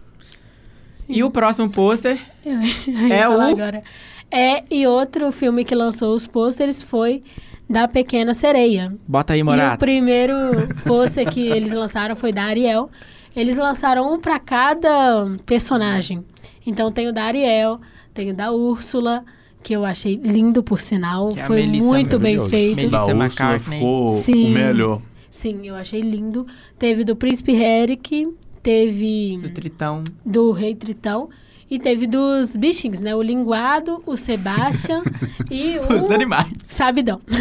[0.95, 1.07] Sim.
[1.09, 2.19] E o próximo pôster
[3.11, 3.83] É o- agora.
[4.31, 7.23] É, e outro filme que lançou os pôsteres foi
[7.69, 8.95] da Pequena Sereia.
[9.07, 9.79] Bota aí, E o Morato.
[9.79, 10.35] primeiro
[10.85, 12.91] pôster que eles lançaram foi da Ariel.
[13.35, 16.23] Eles lançaram um pra cada personagem.
[16.67, 17.81] Então tem o da Ariel,
[18.13, 19.25] tem o da Úrsula,
[19.63, 21.31] que eu achei lindo por sinal.
[21.31, 22.77] Que é a foi Melissa muito bem feito.
[22.77, 23.79] Melissa da Úrsula McCartney.
[23.79, 24.47] ficou Sim.
[24.47, 25.03] o melhor.
[25.31, 26.47] Sim, eu achei lindo.
[26.79, 28.29] Teve do Príncipe Eric,
[28.63, 30.05] teve Do Tritão.
[30.25, 31.31] do Rei Tritão.
[31.73, 33.15] E teve dos bichinhos, né?
[33.15, 35.03] O Linguado, o Sebastian
[35.51, 36.47] e Os o animais.
[36.65, 37.19] Sabidão.
[37.27, 37.35] que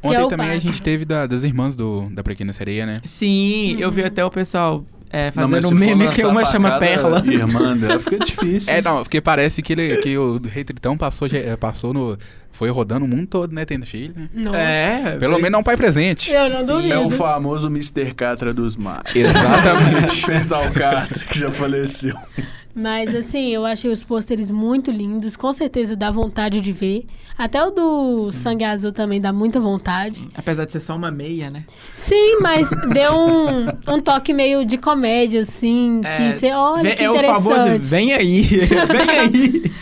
[0.00, 3.00] Ontem é o também a gente teve da- das irmãs do, da Pequena Sereia, né?
[3.04, 7.20] Sim, eu vi até o pessoal é, fazendo um meme que uma chama Perla.
[7.26, 8.72] Irmã dela fica difícil.
[8.72, 11.26] É, não, porque parece que, ele, que o Rei Tritão passou,
[11.58, 12.16] passou no.
[12.52, 13.64] Foi rodando o mundo todo, né?
[13.64, 14.28] Tendo filho, né?
[14.32, 14.56] Nossa.
[14.56, 16.30] É, Pelo menos é um pai presente.
[16.32, 16.66] Eu não Sim.
[16.66, 16.94] duvido.
[16.94, 18.14] É o famoso Mr.
[18.14, 19.16] Catra dos mares.
[19.16, 20.24] Exatamente.
[20.26, 22.14] Pental Catra, que já faleceu.
[22.74, 25.36] Mas assim, eu achei os pôsteres muito lindos.
[25.36, 27.06] Com certeza dá vontade de ver.
[27.38, 30.26] Até o do Sangue Azul também dá muita vontade.
[30.34, 31.64] Apesar de ser só uma meia, né?
[31.94, 36.00] Sim, mas deu um, um toque meio de comédia, assim.
[36.04, 37.84] É, que você olha, Vem- que é o famoso, interessante.
[37.88, 39.72] vem aí, vem aí.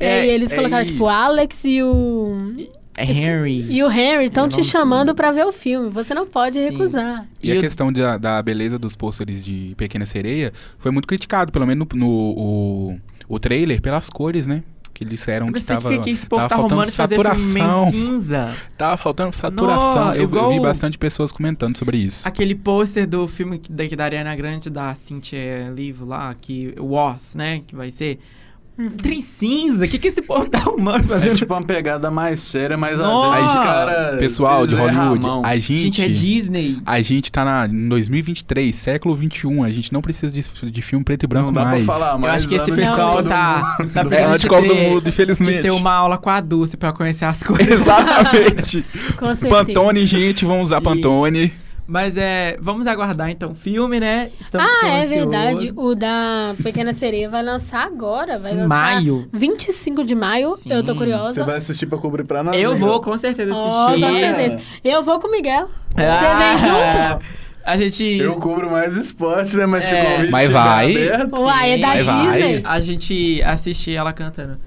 [0.00, 2.54] É, e eles é, colocaram, e- tipo, o Alex e o.
[2.96, 3.66] É Henry.
[3.70, 5.88] E o Henry estão te Vamos- chamando pra ver o filme.
[5.90, 6.70] Você não pode Sim.
[6.70, 7.26] recusar.
[7.42, 11.08] E E a o- questão da, da beleza dos pôsteres de Pequena Sereia foi muito
[11.08, 14.62] criticado, pelo menos no, no- o, o trailer, pelas cores, né?
[14.94, 17.90] Que eles disseram Eu que sei tava, que, que esse povo tava tá faltando saturação.
[17.90, 18.54] cinza.
[18.76, 20.04] Tava faltando saturação.
[20.08, 22.28] Nó, eu, eu vi bastante pessoas comentando sobre isso.
[22.28, 26.74] Aquele pôster do filme que- da, que da Ariana Grande, da Cynthia Livo lá, que
[26.78, 27.62] o Was, né?
[27.66, 28.18] Que vai ser.
[29.02, 29.84] Trem cinza?
[29.84, 31.36] O que, que esse povo tá arrumando É fazendo?
[31.36, 33.28] tipo uma pegada mais séria, mas Nossa!
[33.28, 34.18] às vezes os caras...
[34.18, 35.42] Pessoal de a Hollywood, mão.
[35.44, 36.78] a gente, Gente, é Disney.
[36.86, 39.62] a gente tá na, em 2023, século 21.
[39.62, 41.84] A gente não precisa de, de filme preto e branco Não dá mais.
[41.84, 42.34] pra falar Eu mais.
[42.36, 43.90] acho que esse de pessoal tá, Mundo.
[43.92, 45.56] tá É precisando de Copa do ter- Mundo, infelizmente.
[45.56, 47.68] de ter uma aula com a Dulce pra conhecer as coisas.
[47.68, 48.84] Exatamente.
[49.18, 49.64] Com certeza.
[49.64, 51.52] Pantone, gente, vamos usar E- Pantone.
[51.86, 52.56] Mas é.
[52.60, 54.30] Vamos aguardar então o filme, né?
[54.40, 55.72] Estamos Ah, é verdade.
[55.76, 58.38] O da Pequena Sereia vai lançar agora.
[58.38, 59.28] Vai Em lançar maio.
[59.32, 60.52] 25 de maio.
[60.56, 60.72] Sim.
[60.72, 61.44] Eu tô Você curiosa.
[61.44, 62.56] vai assistir pra cobrir pra nós?
[62.56, 64.00] Eu né, vou, com certeza, assistir.
[64.02, 64.58] com certeza.
[64.84, 65.68] Eu vou com o Miguel.
[65.94, 67.26] Você Ah, vem junto?
[67.64, 68.04] A gente.
[68.18, 69.66] Eu cubro mais esportes, né?
[69.66, 70.02] Mas se É.
[70.02, 70.90] o convite Mas vai.
[71.06, 72.26] aberto- Uai, é da Vai, vai.
[72.26, 72.60] Disney.
[72.64, 74.58] A gente assistir ela cantando.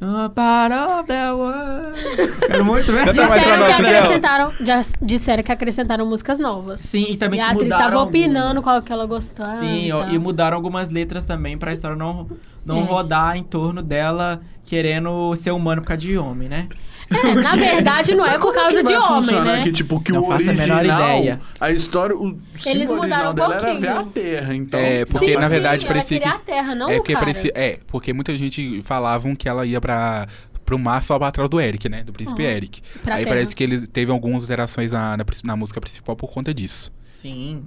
[0.00, 1.98] A part of the world.
[2.46, 3.04] Quero muito ver.
[3.04, 6.80] Canta mais pra nós, que acrescentaram, já disseram que acrescentaram músicas novas.
[6.80, 9.58] Sim, e também e que a atriz estava opinando qual que ela gostava.
[9.58, 12.28] Sim, e ó, e mudaram algumas letras também pra história não,
[12.64, 12.84] não É.
[12.84, 16.68] rodar em torno dela querendo ser humano por causa de homem, né?
[17.10, 19.62] É, na verdade, não é por causa de homem, funcionar né?
[19.64, 21.40] Que, tipo, que Não o faço a menor original, ideia.
[21.60, 24.12] a história, o Eles mudaram original um dela era ver a pouquinho.
[24.12, 24.80] Terra, então...
[24.80, 26.96] É, porque sim, na verdade sim, parecia ela queria que- a terra, não é o
[26.98, 27.24] porque cara.
[27.24, 30.26] parecia, é, porque muita gente falavam que ela ia pra
[30.64, 32.48] pro mar só pra trás do Eric, né, do príncipe Uhum.
[32.50, 32.82] Eric.
[33.02, 33.36] Pra Aí terra.
[33.36, 36.92] parece que ele teve algumas alterações na, na, prin- na música principal por conta disso.
[37.10, 37.64] Sim.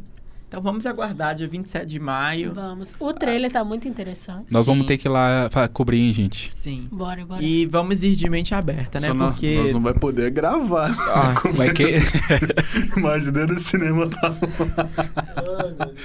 [0.52, 2.54] Então vamos aguardar dia 27 de maio.
[2.54, 2.94] Vamos.
[3.00, 4.52] O trailer tá muito interessante.
[4.52, 4.72] Nós Sim.
[4.72, 6.52] vamos ter que ir lá cobrir, hein, gente.
[6.54, 6.90] Sim.
[6.92, 7.42] Bora, bora.
[7.42, 9.08] E vamos ir de mente aberta, né?
[9.08, 9.56] Só Porque.
[9.56, 10.94] nós não vai poder gravar.
[11.08, 11.36] Ah.
[11.56, 11.96] Vai que...
[12.98, 14.36] Imagina no cinema tá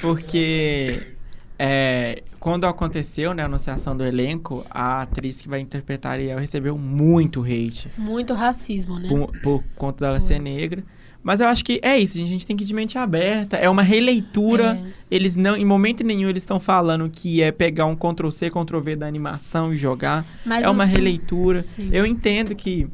[0.01, 1.03] Porque
[1.59, 6.79] é, quando aconteceu né, a anunciação do elenco, a atriz que vai interpretar Ariel recebeu
[6.79, 9.09] muito hate Muito racismo, né?
[9.09, 10.85] por, por conta dela ser negra.
[11.27, 12.27] Mas eu acho que é isso, gente.
[12.29, 13.57] A gente tem que ir de mente aberta.
[13.57, 14.81] É uma releitura.
[14.81, 14.93] É.
[15.11, 18.79] Eles não, em momento nenhum, eles estão falando que é pegar um Ctrl C, Ctrl
[18.79, 20.25] V da animação e jogar.
[20.45, 21.63] Mas é uma os- releitura.
[21.63, 21.89] Sim.
[21.91, 22.87] Eu entendo que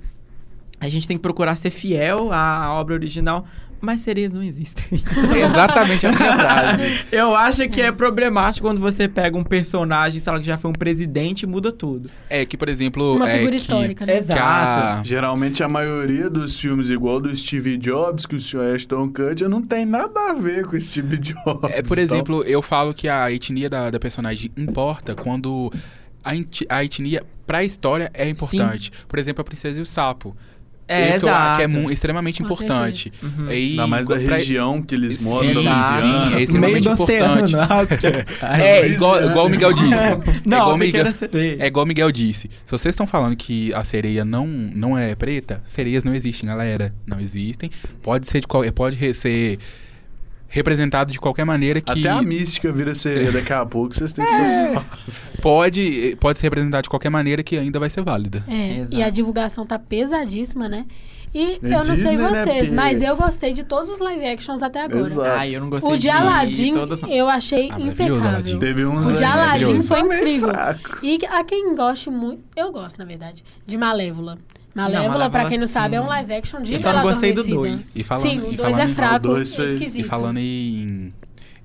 [0.81, 3.47] a gente tem que procurar ser fiel à obra original,
[3.83, 4.85] mas sereias não existem.
[5.45, 7.05] Exatamente a minha frase.
[7.11, 10.71] Eu acho que é problemático quando você pega um personagem, sei lá, que já foi
[10.71, 12.09] um presidente e muda tudo.
[12.31, 13.17] É que, por exemplo...
[13.17, 14.19] Uma é figura que- histórica, né?
[14.19, 14.41] Exato.
[14.41, 18.75] a- Geralmente a maioria dos filmes, igual do Steve Jobs, que o Sr.
[18.75, 21.71] Ashton Kutcher, não tem nada a ver com o Steve Jobs.
[21.71, 25.73] É, por Então, exemplo, eu falo que a etnia da, da personagem importa quando
[26.25, 26.31] a,
[26.69, 28.93] a etnia pra história é importante.
[29.09, 30.37] Por exemplo, a Princesa e o Sapo.
[30.89, 31.91] É, eu acho que é exato.
[31.93, 33.13] extremamente Com importante.
[33.23, 33.51] Uhum.
[33.51, 36.03] E Ainda mais da pra- região que eles Sim, moram, da Exato.
[36.07, 36.27] Louisiana.
[36.31, 37.55] sim, é extremamente importante.
[38.61, 39.93] É, igual, igual o Miguel disse.
[40.07, 41.05] É Não, igual a o Miguel,
[41.59, 42.51] é igual o Miguel disse.
[42.65, 46.93] Se vocês estão falando que a sereia não, não é preta, sereias não existem, galera.
[47.07, 47.71] Não existem.
[48.03, 49.59] Pode ser de qual, pode ser
[50.55, 54.25] representado de qualquer maneira que Até a mística vira sereia daqui a pouco, vocês têm
[54.25, 54.83] que é.
[55.41, 58.45] pode pode ser representado de qualquer maneira que ainda vai ser válida.
[58.47, 58.95] É, Exato.
[58.97, 60.85] e a divulgação tá pesadíssima, né?
[61.35, 63.99] E É eu não sei Disney, né, vocês, porque- mas eu gostei de todos os
[63.99, 65.01] live actions até agora.
[65.01, 65.31] Exato.
[65.31, 68.17] Ai, eu não gostei O de ir, Aladdin todas- eu achei Ah, impecável.
[68.29, 68.59] Aladdin.
[68.59, 70.51] Teve uns O de aí Aladdin foi incrível.
[70.51, 70.99] fraco.
[71.03, 74.37] E a quem goste muito, eu gosto, na verdade, de Malévola.
[74.75, 76.09] Malévola, Malévola, pra quem não sabe, é um sim.
[76.11, 77.77] live action de Eu só não gostei do Adormecida.
[77.77, 77.97] dois.
[77.97, 80.05] E falando- Sim, o e 2 falando é fraco, dois foi- é e esquisito.
[80.05, 81.13] E falando em,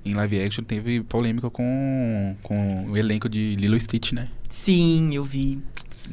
[0.06, 4.28] em live action, teve polêmica com, com o elenco de Lilo e Stitch, né?
[4.50, 5.60] Sim, eu vi.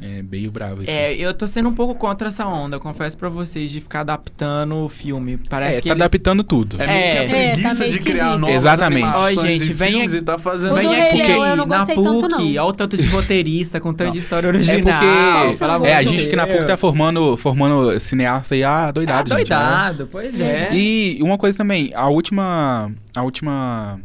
[0.01, 0.91] É meio bravo isso.
[0.91, 4.75] É, eu tô sendo um pouco contra essa onda, confesso pra vocês, de ficar adaptando
[4.75, 5.37] o filme.
[5.49, 6.01] Parece É, que tá eles...
[6.03, 6.77] adaptando tudo.
[6.81, 8.39] É meio que a É, preguiça tá meio de criar esquisito.
[8.39, 9.07] novas Exatamente.
[9.15, 10.75] Ó, gente, e vem aqui- e tá fazendo...
[10.75, 12.37] Vem aqui Leão eu não na gostei tanto, não.
[12.39, 14.77] PUC, olha o tanto de roteirista com tanto de história original.
[14.99, 19.33] É porque é a gente que na PUC tá formando, formando cineasta aí, ah, doidado,
[19.33, 19.47] Ah, gente.
[19.49, 20.69] doidado, pois é.
[20.71, 20.75] é.
[20.75, 22.91] E uma coisa também, a última.
[23.15, 23.99] A última.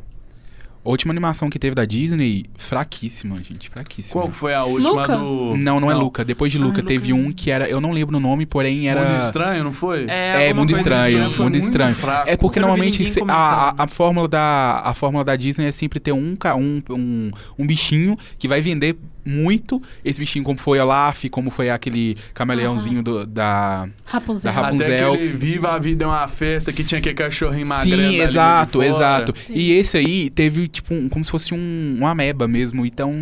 [0.82, 4.22] A última animação que teve da Disney, fraquíssima, gente, fraquíssima.
[4.22, 5.16] Qual foi a última Luca?
[5.18, 5.54] do...
[5.56, 6.24] Não, não, é Luca.
[6.24, 7.18] Depois de Ah, Luca Luca teve não.
[7.20, 7.68] um que era.
[7.68, 9.04] Eu não lembro o nome, porém era.
[9.04, 10.06] Mundo Estranho, não foi?
[10.08, 11.42] É, alguma Mundo Estranho, assim.
[11.42, 11.94] Mundo muito Estranho.
[11.94, 12.30] fraco.
[12.30, 16.12] É porque normalmente a, a, a fórmula da, a fórmula da Disney é sempre ter
[16.12, 19.82] um, ca- um, um, um bichinho que vai vender muito.
[20.04, 23.88] Esse bichinho, como foi a Olaf, como foi aquele camaleãozinho do, da.
[24.04, 24.52] Rapunzel.
[24.52, 25.14] Da Rapunzel.
[25.14, 29.34] Até Viva a Vida é uma festa que tinha aquele cachorrinho magrelo Sim, exato, exato.
[29.36, 29.52] Sim.
[29.54, 32.84] E esse aí teve, tipo, um- como se fosse um, um ameba mesmo.
[32.86, 33.12] Então,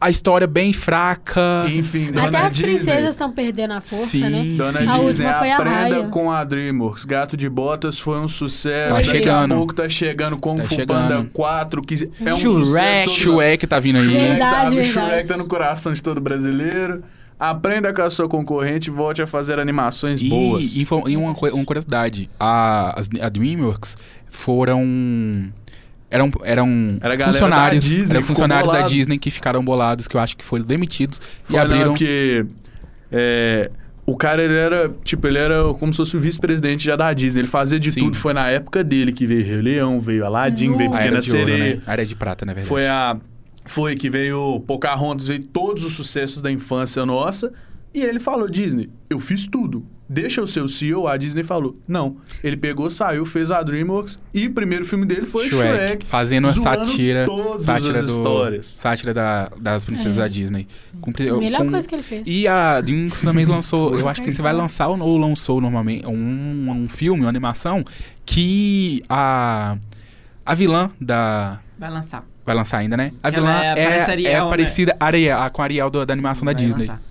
[0.00, 1.64] a história bem fraca.
[1.68, 2.74] Enfim, Dona Até as Disney.
[2.74, 4.44] princesas estão perdendo a força, Sim, né?
[4.56, 4.78] Dona sim.
[4.78, 6.08] A Disney, última foi a aprenda Raya.
[6.08, 7.04] com a DreamWorks.
[7.04, 8.88] Gato de Botas foi um sucesso.
[8.90, 9.52] Tá Daqui chegando.
[9.54, 11.08] a pouco tá chegando Kung Tá Fu chegando.
[11.08, 12.40] Panda 4, que é um Shrek.
[13.08, 13.12] sucesso.
[13.14, 14.04] Shrek tá vindo aí.
[14.04, 14.88] Shrek, Verdade, tá, o verdade.
[15.10, 17.02] Shrek tá no coração de todo brasileiro.
[17.38, 20.74] Aprenda com a sua concorrente e volte a fazer animações E, boas.
[20.74, 23.96] e e uma, uma curiosidade: a, a DreamWorks
[24.30, 25.52] foram.
[26.10, 28.82] Eram, eram Era a funcionários, da Disney eram que funcionários da.
[28.82, 31.86] Disney que ficaram bolados, que eu acho que foram demitidos Foi, e abriram.
[31.86, 32.46] Não, porque
[33.10, 33.70] é,
[34.06, 37.40] o cara, ele era, tipo, ele era como se fosse o vice-presidente já da Disney.
[37.40, 38.04] Ele fazia de Sim.
[38.04, 38.16] tudo.
[38.16, 41.00] Foi na época dele que veio Rei Leão, veio Aladdin, veio Nossa.
[41.00, 41.74] a era Pequena de ouro, Sereia.
[41.76, 41.82] né?
[41.84, 42.68] A era de prata, na verdade.
[42.68, 43.16] Foi a...
[43.64, 47.52] Foi que veio Pocahontas, veio todos os sucessos da infância nossa.
[47.96, 49.86] E ele falou, Disney, eu fiz tudo.
[50.08, 51.08] Deixa o seu CEO.
[51.08, 52.18] A Disney falou, não.
[52.44, 54.18] Ele pegou, saiu, fez a DreamWorks.
[54.34, 55.56] E o primeiro filme dele foi Shrek,
[55.88, 56.06] Shrek.
[56.06, 58.66] fazendo a zoando sátira, todas sátira as do, histórias.
[58.66, 60.20] sátira da, das princesas É.
[60.20, 60.68] da Disney.
[61.00, 62.22] Com melhor com- coisa que ele fez.
[62.26, 66.06] E a DreamWorks também lançou, eu acho que você vai lançar ou ou lançou normalmente
[66.06, 67.82] um, um filme, uma animação
[68.24, 69.76] que a
[70.44, 72.24] a vilã da Vai lançar.
[72.44, 73.10] vai lançar ainda, né?
[73.22, 74.48] A Que vilã ela é- é, é, né?
[74.50, 76.86] parecida Ariel, com a Ariel do- da animação da Vai Disney.
[76.86, 77.02] lançar.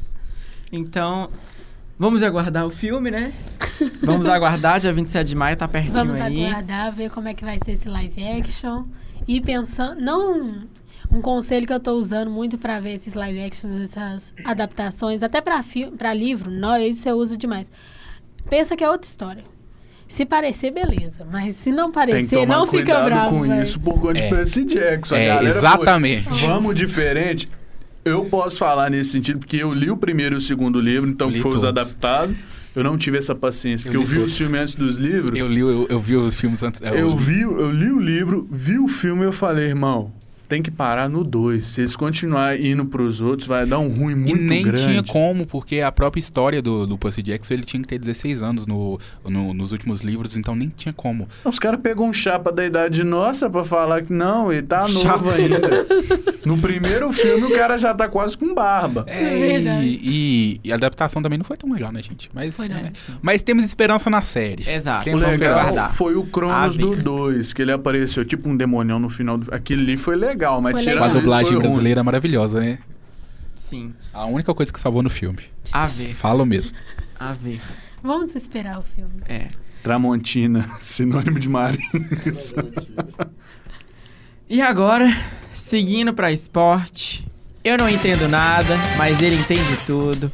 [0.71, 1.29] Então,
[1.97, 3.33] vamos aguardar o filme, né?
[4.01, 6.45] Vamos aguardar, dia 27 de maio, tá pertinho Vamos aí.
[6.45, 8.85] aguardar, ver como é que vai ser esse live action.
[9.27, 9.99] E pensando.
[9.99, 10.63] Não.
[11.11, 15.39] Um conselho que eu tô usando muito pra ver esses live actions, essas adaptações, até
[15.41, 17.69] pra livro, não, isso eu uso demais.
[18.49, 19.43] Pensa que é outra história.
[20.07, 21.25] Se parecer, beleza.
[21.31, 23.29] Mas se não Tem que parecer, tomar não fica cuidado bravo.
[23.39, 23.63] com véi.
[23.63, 24.29] isso por conta de É.
[24.29, 25.15] Percy Jackson.
[25.15, 26.45] A É, galera foi, exatamente.
[26.45, 27.49] Vamos diferente.
[28.05, 31.31] Eu posso falar nesse sentido, porque eu li o primeiro e o segundo livro, então
[31.31, 31.63] que foi os todos.
[31.63, 32.35] adaptados.
[32.75, 34.37] Eu não tive essa paciência, porque eu, li vi os todos.
[34.37, 35.39] filmes antes dos livros.
[35.39, 36.79] Eu li, eu, eu vi os filmes antes.
[36.81, 37.23] Eu, li.
[37.23, 40.13] vi, eu li o livro, vi o filme e eu falei, irmão,
[40.45, 41.65] tem que parar no 2.
[41.65, 44.83] Se eles continuarem indo pros outros, vai dar um ruim E muito nem grande.
[44.83, 48.41] tinha como, porque a própria história do, do Percy Jackson, ele tinha que ter 16
[48.41, 51.27] anos no, no- nos últimos livros, então nem tinha como.
[51.43, 54.99] Os caras pegou um chapa da idade nossa pra falar que não, ele tá novo
[54.99, 55.33] Chapa.
[55.33, 55.85] ainda.
[56.45, 59.03] No primeiro filme, o cara já tá quase com barba.
[59.07, 59.83] É verdade.
[59.87, 62.29] E, e- e a adaptação também não foi tão legal, né, gente?
[62.33, 62.75] Mas, Foi não.
[62.77, 64.63] é, mas temos esperança na série.
[64.69, 65.01] Exato.
[65.01, 67.01] O Temos Vamos legal foi o Cronos do Vic.
[67.03, 69.39] 2, que ele apareceu tipo um demonião no final.
[69.39, 69.51] Do...
[69.53, 71.21] Aquele ali foi legal, mas Foi tirando Com a legal.
[71.21, 72.79] dublagem brasileira maravilhosa, né?
[73.55, 73.93] Sim.
[74.13, 75.39] A única coisa que salvou no filme.
[75.71, 76.13] A ver.
[76.13, 76.75] Falo mesmo.
[77.19, 77.59] A ver.
[78.03, 79.21] Vamos esperar o filme.
[79.27, 79.47] É.
[79.81, 81.81] Tramontina, sinônimo de marinho.
[84.49, 85.15] E agora,
[85.53, 87.25] seguindo pra esporte.
[87.63, 90.31] Eu não entendo nada, mas ele entende tudo.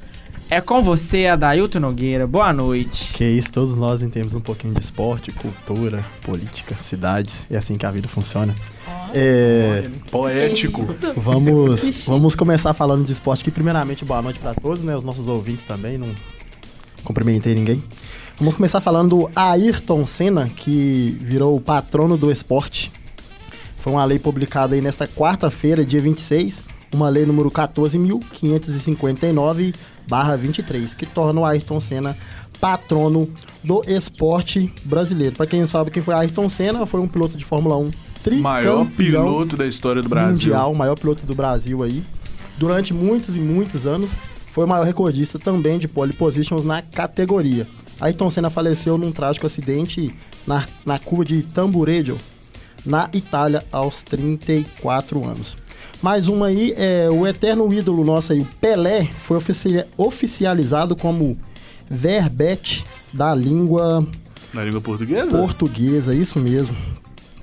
[0.52, 2.28] É com você, Adailton Nogueira.
[2.28, 3.14] Boa noite.
[3.14, 7.45] Que isso, todos nós entendemos um pouquinho de esporte, cultura, política, cidades.
[7.49, 8.54] É assim que a vida funciona.
[9.14, 10.84] É, Poético.
[11.16, 13.49] Vamos, vamos começar falando de esporte aqui.
[13.49, 14.93] Primeiramente, boa noite para todos, né?
[14.93, 16.10] Os nossos ouvintes também, não
[17.02, 17.82] cumprimentei ninguém.
[18.38, 22.91] Vamos começar falando do Ayrton Senna, que virou o patrono do esporte.
[23.78, 27.49] Foi uma lei publicada aí nesta quarta-feira, dia 26, uma lei número
[30.12, 32.18] 14.559-23, que torna o Ayrton Senna
[32.59, 33.28] patrono
[33.64, 35.36] do esporte brasileiro.
[35.36, 37.91] Para quem não sabe quem foi Ayrton Senna, foi um piloto de Fórmula 1
[38.24, 40.34] tricampeão Maior piloto da história do Brasil.
[40.34, 42.03] mundial, maior piloto do Brasil aí.
[42.57, 44.12] Durante muitos e muitos anos,
[44.51, 47.68] foi o maior recordista também de pole positions na categoria.
[47.99, 50.14] Ayrton Senna faleceu num trágico acidente
[50.45, 52.18] na, na curva de Tambureggio,
[52.86, 55.57] na Itália, aos 34 anos.
[56.02, 61.38] Mais uma aí, é, o eterno ídolo nosso aí, o Pelé, foi ofici- oficializado como
[61.89, 62.84] verbete
[63.14, 64.06] da língua
[64.54, 65.38] Na língua portuguesa?
[65.38, 66.76] portuguesa, isso mesmo.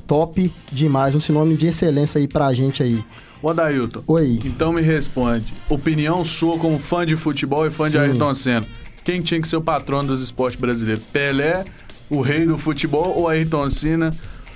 [0.07, 3.05] Top demais, um sinônimo de excelência aí pra gente aí.
[3.41, 4.03] Ô, Dailton.
[4.09, 4.41] Oi.
[4.45, 5.53] Então me responde.
[5.69, 7.99] Opinião sua como fã de futebol e fã de Sim.
[7.99, 8.67] Ayrton Senna.
[9.05, 11.05] Quem tinha que ser o patrono dos esportes brasileiros?
[11.13, 11.65] Pelé,
[12.11, 14.11] o rei do futebol ou Ayrton Senna?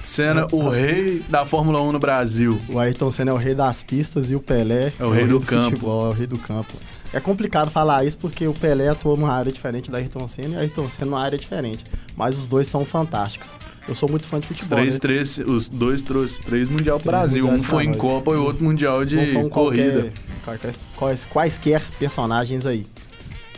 [0.06, 2.58] Senna, o rei da Fórmula 1 no Brasil.
[2.68, 5.40] O Ayrton Senna é o rei das pistas e o Pelé É o rei do
[5.40, 5.70] campo.
[5.70, 6.72] futebol, é o rei do campo.
[7.14, 10.56] É complicado falar isso porque o Pelé atuou numa área diferente da Ayrton Senna e
[10.56, 11.84] o Ayrton Senna numa área diferente.
[12.16, 13.54] Mas os dois são fantásticos.
[13.86, 14.78] Eu sou muito fã de Os, futebol.
[14.78, 15.00] três, né?
[15.00, 17.46] três, os dois trouxe três Mundial Três Brasil.
[17.46, 17.92] Um foi em.
[17.94, 20.12] Copa e o outro Mundial de Não são corrida.
[20.44, 22.86] qualquer, quais, quaisquer personagens aí.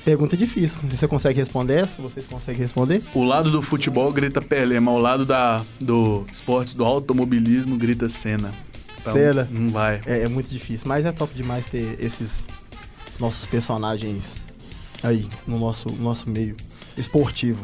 [0.04, 0.88] Pergunta difícil.
[0.88, 3.02] Se você consegue responder essa, vocês conseguem responder?
[3.14, 8.08] O lado do futebol grita Pelé, mas o lado da, do esportes, do automobilismo, grita
[8.08, 8.52] Senna.
[9.00, 9.48] Então, Senna.
[9.50, 10.02] Não vai.
[10.04, 12.44] É, é muito difícil, mas é top demais ter esses
[13.18, 14.42] nossos personagens
[15.02, 16.54] aí no nosso, nosso meio
[16.98, 17.62] esportivo.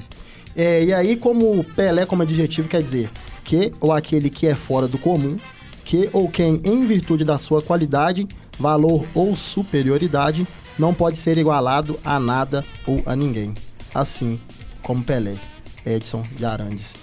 [0.56, 3.10] É, e aí, como Pelé como adjetivo quer dizer
[3.44, 5.36] que ou aquele que é fora do comum,
[5.84, 8.26] que ou quem, em virtude da sua qualidade,
[8.58, 10.46] valor ou superioridade,
[10.80, 13.54] não pode ser igualado a nada ou a ninguém.
[13.94, 14.40] Assim
[14.82, 15.36] como Pelé,
[15.84, 16.94] Edson de Arandes.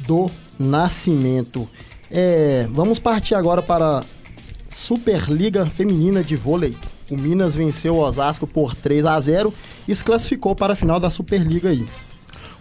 [0.00, 1.68] Do Nascimento.
[2.10, 4.02] É, vamos partir agora para
[4.70, 6.74] Superliga Feminina de Vôlei.
[7.10, 9.52] O Minas venceu o Osasco por 3 a 0
[9.86, 11.86] e se classificou para a final da Superliga aí.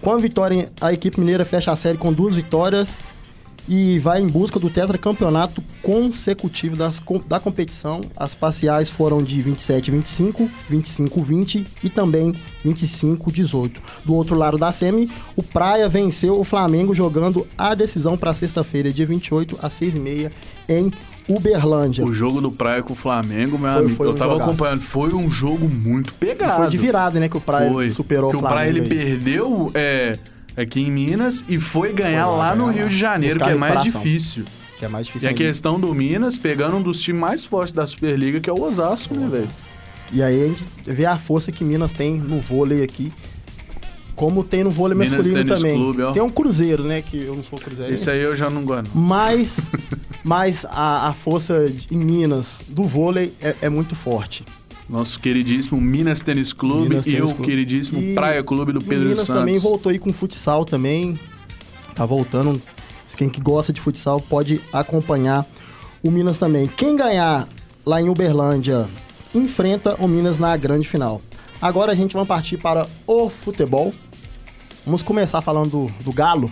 [0.01, 2.97] Com a vitória, a equipe mineira fecha a série com duas vitórias
[3.70, 8.01] e vai em busca do tetracampeonato consecutivo das, da competição.
[8.17, 12.34] As parciais foram de 27-25, 25-20 e também
[12.65, 13.72] 25-18.
[14.03, 18.91] Do outro lado da semi, o Praia venceu o Flamengo jogando a decisão para sexta-feira,
[18.91, 20.32] dia 28, às 6h30,
[20.67, 20.91] em
[21.28, 22.03] Uberlândia.
[22.03, 24.49] O jogo do Praia com o Flamengo, meu Foi- amigo, foi eu um tava jogaço.
[24.49, 24.82] acompanhando.
[24.82, 26.55] Foi um jogo muito E pegado.
[26.55, 27.89] foi de virada, né, que o Praia Foi.
[27.91, 28.91] superou que o o Praia Flamengo.
[28.93, 29.05] ele aí.
[29.05, 30.17] perdeu é,
[30.58, 32.89] aqui em Minas e foi ganhar Foi lá, lá no ganhar Rio lá.
[32.89, 34.45] de Janeiro, Buscar que é mais difícil.
[34.78, 35.43] Que é mais E difícil a ainda.
[35.43, 39.14] questão do Minas pegando um dos times mais fortes da Superliga, que é o Osasco,
[39.14, 39.50] né, velho?
[40.12, 43.12] E aí a gente vê a força que Minas tem no vôlei aqui.
[44.16, 45.76] Como tem no vôlei Minas masculino Tênis também.
[45.78, 47.02] Clube, tem um Cruzeiro, né?
[47.02, 47.93] Que eu não sou Cruzeiro.
[47.93, 48.89] Isso aí eu já não gosto.
[48.93, 49.72] Mas,
[50.26, 54.43] mas a, a força de- em Minas do vôlei é, é muito forte.
[54.89, 57.51] Nosso queridíssimo Minas Tênis Clube Minas e Tênis o Clube.
[57.51, 59.41] queridíssimo E Praia Clube do O Pedro Minas Santos.
[59.41, 61.19] também voltou aí com futsal também.
[61.93, 62.59] Tá voltando.
[63.15, 65.45] Quem que gosta de futsal pode acompanhar
[66.01, 66.67] o Minas também.
[66.67, 67.47] Quem ganhar
[67.85, 68.87] lá em Uberlândia
[69.35, 71.21] enfrenta o Minas na grande final.
[71.61, 73.93] Agora a gente vai partir para o futebol.
[74.85, 76.49] Vamos começar falando do, do Galo.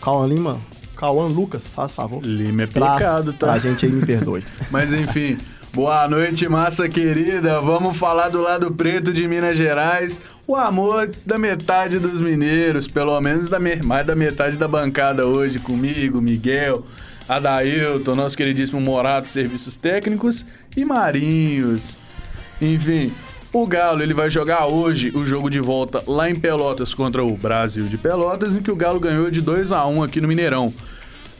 [0.00, 0.58] Cauã Lima.
[0.94, 2.22] Cauã Lucas, faz favor.
[2.22, 3.46] Lima é pecado, tá?
[3.46, 4.44] Pra gente aí, me perdoe.
[4.70, 5.38] Mas enfim,
[5.74, 7.60] Boa noite, massa querida.
[7.60, 10.20] Vamos falar do lado preto de Minas Gerais.
[10.46, 15.58] O amor da metade dos mineiros, pelo menos da mais da metade da bancada hoje,
[15.58, 16.86] comigo, Miguel,
[17.28, 20.46] Adailton, nosso queridíssimo Morato, Serviços Técnicos
[20.76, 21.96] e Marinhos.
[22.62, 23.12] Enfim,
[23.52, 27.36] o Galo ele vai jogar hoje o jogo de volta lá em Pelotas contra o
[27.36, 30.72] Brasil de Pelotas, em que o Galo ganhou de 2 a 1 aqui no Mineirão.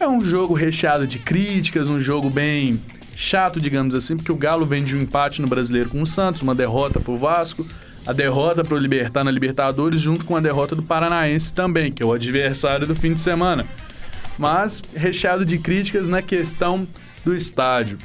[0.01, 2.80] É um jogo recheado de críticas, um jogo bem
[3.17, 6.43] chato, digamos assim, porque o Galo vem de um empate no Brasileiro com o Santos,
[6.43, 7.67] uma derrota pro Vasco,
[8.07, 12.07] a derrota pro Libertar na Libertadores, junto com a derrota do Paranaense também, que é
[12.07, 13.65] o adversário do fim de semana.
[14.39, 16.87] Mas recheado de críticas na questão
[17.25, 17.99] do estádio.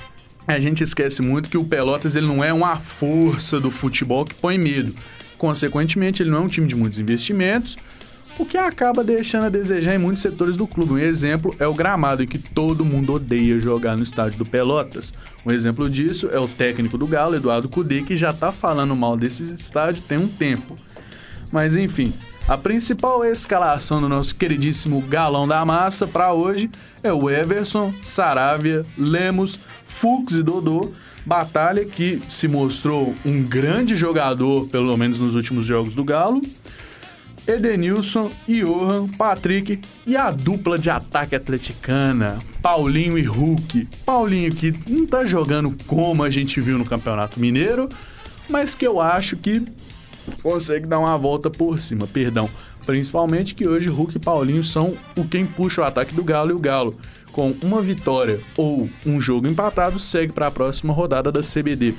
[0.47, 4.33] A gente esquece muito que o Pelotas ele não é uma força do futebol que
[4.33, 4.95] põe medo.
[5.37, 7.77] Consequentemente, ele não é um time de muitos investimentos,
[8.39, 10.93] o que acaba deixando a desejar em muitos setores do clube.
[10.93, 15.13] Um exemplo é o gramado, em que todo mundo odeia jogar no estádio do Pelotas.
[15.45, 19.17] Um exemplo disso é o técnico do Galo, Eduardo Cudê, que já tá falando mal
[19.17, 20.73] desse estádio tem um tempo.
[21.51, 22.13] Mas enfim,
[22.47, 26.71] a principal escalação do nosso queridíssimo Galão da Massa para hoje
[27.03, 30.91] é o Everson, Saravia, Lemos, Fux e Dodô.
[31.25, 36.41] Batalha que se mostrou um grande jogador, pelo menos nos últimos jogos do Galo.
[37.47, 43.87] Edenilson, Johan, Patrick e a dupla de ataque atleticana, Paulinho e Hulk.
[44.05, 47.89] Paulinho que não tá jogando como a gente viu no Campeonato Mineiro,
[48.49, 49.63] mas que eu acho que
[50.41, 52.49] consegue dar uma volta por cima, perdão.
[52.85, 56.53] Principalmente que hoje Hulk e Paulinho são o quem puxa o ataque do Galo e
[56.53, 56.97] o Galo,
[57.31, 61.93] com uma vitória ou um jogo empatado, segue para a próxima rodada da CBD.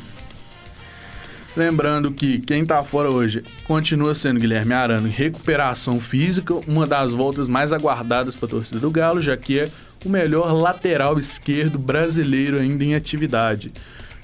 [1.56, 7.12] Lembrando que quem tá fora hoje continua sendo Guilherme Arano em recuperação física, uma das
[7.12, 9.68] voltas mais aguardadas para a torcida do Galo, já que é
[10.04, 13.72] o melhor lateral esquerdo brasileiro ainda em atividade.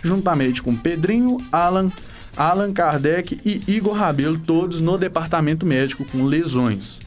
[0.03, 1.91] Juntamente com Pedrinho, Alan,
[2.37, 7.01] Alan Kardec e Igor Rabelo, todos no departamento médico com lesões.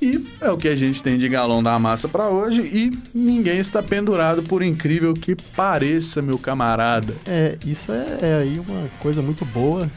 [0.00, 3.58] E é o que a gente tem de galão da massa para hoje e ninguém
[3.58, 7.14] está pendurado por incrível que pareça, meu camarada.
[7.26, 9.90] É, isso é, é aí uma coisa muito boa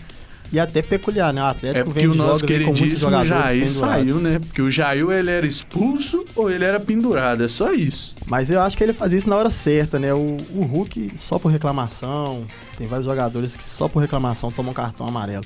[0.51, 1.41] e até peculiar, né?
[1.41, 4.39] O É Atlético porque vem o nosso queridíssimo Jair saiu, né?
[4.39, 8.15] Porque o Jair ele era expulso ou ele era pendurado, é só isso.
[8.25, 10.13] Mas eu acho que ele fazia isso na hora certa, né?
[10.13, 12.45] O, o Hulk só por reclamação,
[12.77, 15.43] tem vários jogadores que só por reclamação tomam cartão amarelo.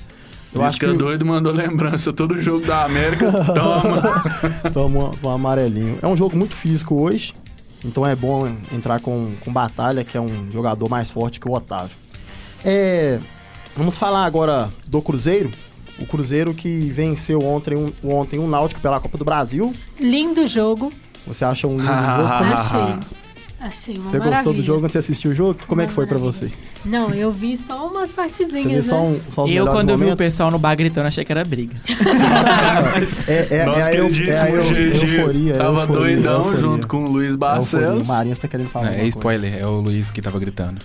[0.54, 4.70] Eu acho que doido mandou lembrança, todo jogo da América, toma.
[4.72, 5.98] toma um amarelinho.
[6.02, 7.32] É um jogo muito físico hoje,
[7.84, 11.52] então é bom entrar com, com Batalha, que é um jogador mais forte que o
[11.52, 11.96] Otávio.
[12.64, 13.18] É,
[13.74, 15.50] vamos falar agora do Cruzeiro.
[15.98, 19.72] O Cruzeiro que venceu ontem um, ontem um Náutico pela Copa do Brasil.
[19.98, 20.92] Lindo jogo.
[21.26, 22.28] Você acha um lindo jogo?
[22.28, 22.98] É Achei.
[23.60, 24.30] Achei uma Você maravilha.
[24.30, 25.58] gostou do jogo quando você assistiu o jogo?
[25.66, 26.48] Como é que foi pra Maravilha.
[26.48, 26.71] você?
[26.84, 28.82] Não, eu vi só umas Você partezinhas, viu né?
[28.82, 31.30] só, um, só os Eu, quando eu vi o pessoal no bar gritando, achei que
[31.32, 31.74] era briga.
[33.26, 36.60] É, é, Nosso é queridíssimo é a eu- GG euforia, é tava euforia, doidão euforia.
[36.60, 37.36] junto com o Luiz.
[37.36, 38.04] Barcelos.
[38.04, 38.94] O Marinhos tá querendo falar.
[38.94, 40.78] É, spoiler, é o Luiz que tava gritando.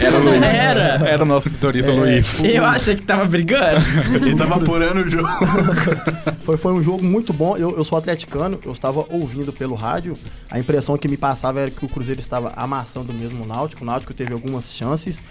[0.00, 0.42] Era o Luiz.
[0.42, 1.08] Era.
[1.08, 2.42] Era o nosso setorista É, Luiz.
[2.44, 3.80] Eu achei que tava brigando.
[4.14, 5.28] Ele tava apurando o jogo.
[5.38, 6.02] coisa.
[6.42, 7.56] Foi, foi um jogo muito bom.
[7.56, 10.14] Eu, eu sou atleticano, eu estava ouvindo pelo rádio.
[10.50, 13.82] A impressão que me passava era que o Cruzeiro estava amassando mesmo o Náutico.
[13.84, 15.22] O Náutico teve algumas chances,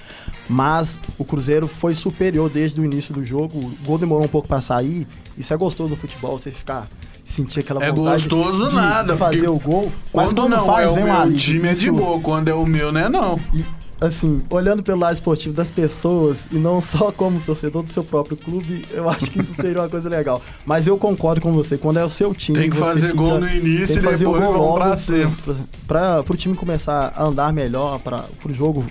[0.49, 3.57] mas o Cruzeiro foi superior desde o início do jogo.
[3.59, 5.07] O gol demorou um pouco para sair.
[5.37, 6.87] Isso é gostoso no futebol, você ficar
[7.31, 9.91] sentir aquela É vontade gostoso de, nada, de fazer o gol.
[10.13, 12.53] Mas Quando não faz, é o vem um meu time é de boa, quando é
[12.53, 13.39] o meu, né, não.
[13.53, 13.63] E,
[13.99, 18.35] assim, olhando pelo lado esportivo das pessoas e não só como torcedor do seu próprio
[18.35, 20.41] clube, eu acho que isso seria uma coisa legal.
[20.65, 22.59] Mas eu concordo com você, quando é o seu time.
[22.59, 25.35] Tem que fazer fica- gol no início e o depois gol pra cima.
[25.45, 25.55] pra,
[25.87, 28.85] pra, pro time começar a andar melhor, para o jogo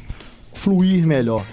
[0.60, 1.44] fluir melhor.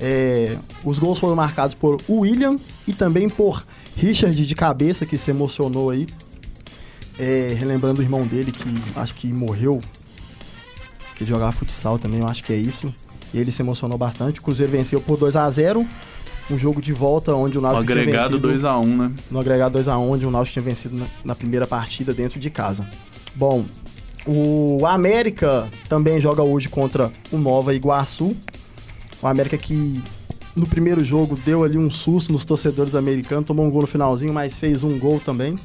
[0.00, 2.56] É, os gols foram marcados por William
[2.86, 6.06] e também por Richard de cabeça, que se emocionou aí.
[7.18, 9.80] É, relembrando o irmão dele, que acho que morreu,
[11.14, 12.92] que jogava futsal também, eu acho que é isso.
[13.32, 14.40] E ele se emocionou bastante.
[14.40, 15.86] O Cruzeiro venceu por 2 a 0
[16.50, 19.12] um jogo de volta onde o Náutico tinha agregado vencido 2x1, né?
[19.30, 22.86] no agregado 2x1, onde o Náutico tinha vencido na, na primeira partida dentro de casa.
[23.34, 23.64] Bom,
[24.26, 28.34] o América também joga hoje contra o Nova Iguaçu.
[29.24, 30.04] O América que
[30.54, 34.34] no primeiro jogo deu ali um susto nos torcedores americanos, tomou um gol no finalzinho,
[34.34, 35.58] mas fez um gol também.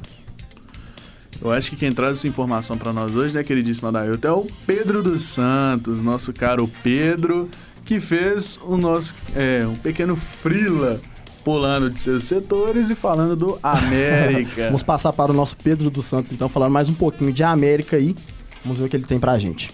[1.42, 4.46] Eu acho que quem traz essa informação pra nós hoje, né, queridíssima Adailton, é o
[4.66, 7.46] Pedro dos Santos, nosso caro Pedro,
[7.84, 10.98] que fez o nosso, é, um pequeno frila
[11.44, 14.64] pulando de seus setores e falando do América.
[14.72, 17.98] Vamos passar para o nosso Pedro dos Santos, então, falando mais um pouquinho de América
[17.98, 18.16] aí.
[18.64, 19.70] Vamos ver o que ele tem pra gente.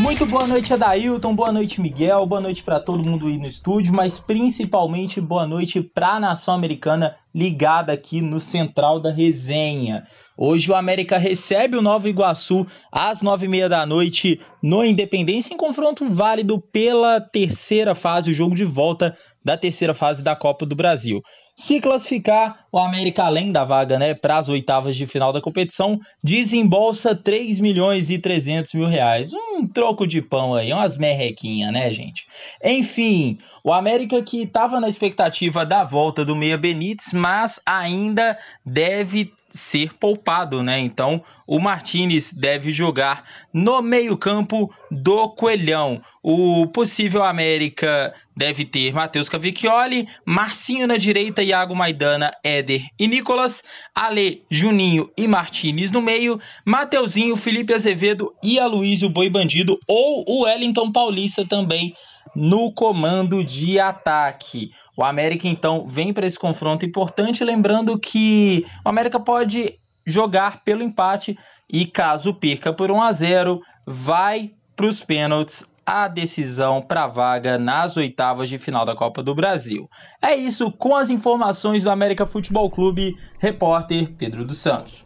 [0.00, 1.34] Muito boa noite, Adailton.
[1.36, 2.26] Boa noite, Miguel.
[2.26, 6.52] Boa noite para todo mundo aí no estúdio, mas principalmente boa noite para a nação
[6.52, 10.04] americana ligada aqui no Central da Resenha.
[10.36, 15.54] Hoje o América recebe o Nova Iguaçu às nove e meia da noite no Independência
[15.54, 20.66] em confronto válido pela terceira fase, o jogo de volta da terceira fase da Copa
[20.66, 21.22] do Brasil.
[21.56, 26.00] Se classificar, o América, além da vaga né, para as oitavas de final da competição,
[26.22, 29.32] desembolsa 3 milhões e 300 mil reais.
[29.32, 32.26] Um troco de pão aí, umas merrequinhas, né, gente?
[32.62, 38.36] Enfim, o América que estava na expectativa da volta do Meia Benítez, mas ainda
[38.66, 40.80] deve ser poupado, né?
[40.80, 46.02] Então, o Martinez deve jogar no meio-campo do Coelhão.
[46.20, 53.62] O possível América deve ter Matheus Cavicchioli, Marcinho na direita, Iago Maidana, Éder e Nicolas,
[53.94, 60.44] Ale, Juninho e Martinez no meio, Mateuzinho, Felipe Azevedo e Aloysio Boi Bandido ou o
[60.44, 61.94] Wellington Paulista também
[62.34, 64.70] no comando de ataque.
[64.96, 69.74] O América então vem para esse confronto importante, lembrando que o América pode
[70.06, 71.36] jogar pelo empate
[71.68, 77.08] e caso perca por 1 a 0, vai para os pênaltis a decisão para a
[77.08, 79.88] vaga nas oitavas de final da Copa do Brasil.
[80.20, 85.04] É isso com as informações do América Futebol Clube, repórter Pedro dos Santos.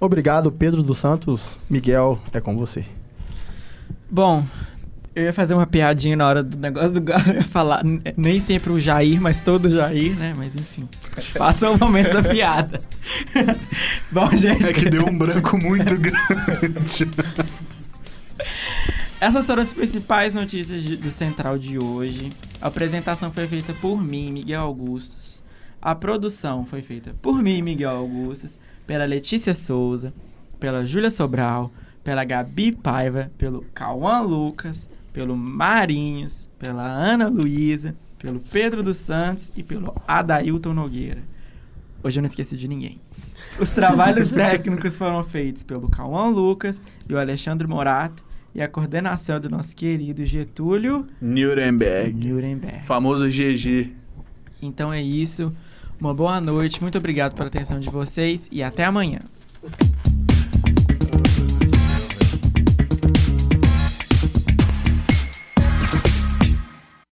[0.00, 1.58] Obrigado, Pedro dos Santos.
[1.70, 2.84] Miguel, é com você.
[4.10, 4.44] Bom,
[5.16, 7.82] eu ia fazer uma piadinha na hora do negócio do Galo, eu ia falar
[8.18, 10.34] nem sempre o Jair, mas todo Jair, né?
[10.36, 10.86] Mas enfim,
[11.38, 12.82] passa o momento da piada.
[14.12, 14.66] Bom, gente...
[14.66, 17.08] É que deu um branco muito grande.
[19.18, 22.30] Essas foram as principais notícias de, do Central de hoje.
[22.60, 25.42] A apresentação foi feita por mim, Miguel Augustos.
[25.80, 30.12] A produção foi feita por mim, Miguel Augustos, pela Letícia Souza,
[30.60, 31.72] pela Júlia Sobral,
[32.04, 39.50] pela Gabi Paiva, pelo Cauã Lucas, pelo Marinhos, pela Ana Luísa, pelo Pedro dos Santos
[39.56, 41.22] e pelo Adailton Nogueira.
[42.02, 43.00] Hoje eu não esqueci de ninguém.
[43.58, 48.22] Os trabalhos técnicos foram feitos pelo Cauã Lucas e o Alexandre Morato
[48.54, 52.12] e a coordenação do nosso querido Getúlio Nuremberg.
[52.28, 52.84] Nuremberg.
[52.84, 53.94] Famoso GG.
[54.60, 55.50] Então é isso.
[55.98, 59.20] Uma boa noite, muito obrigado pela atenção de vocês e até amanhã.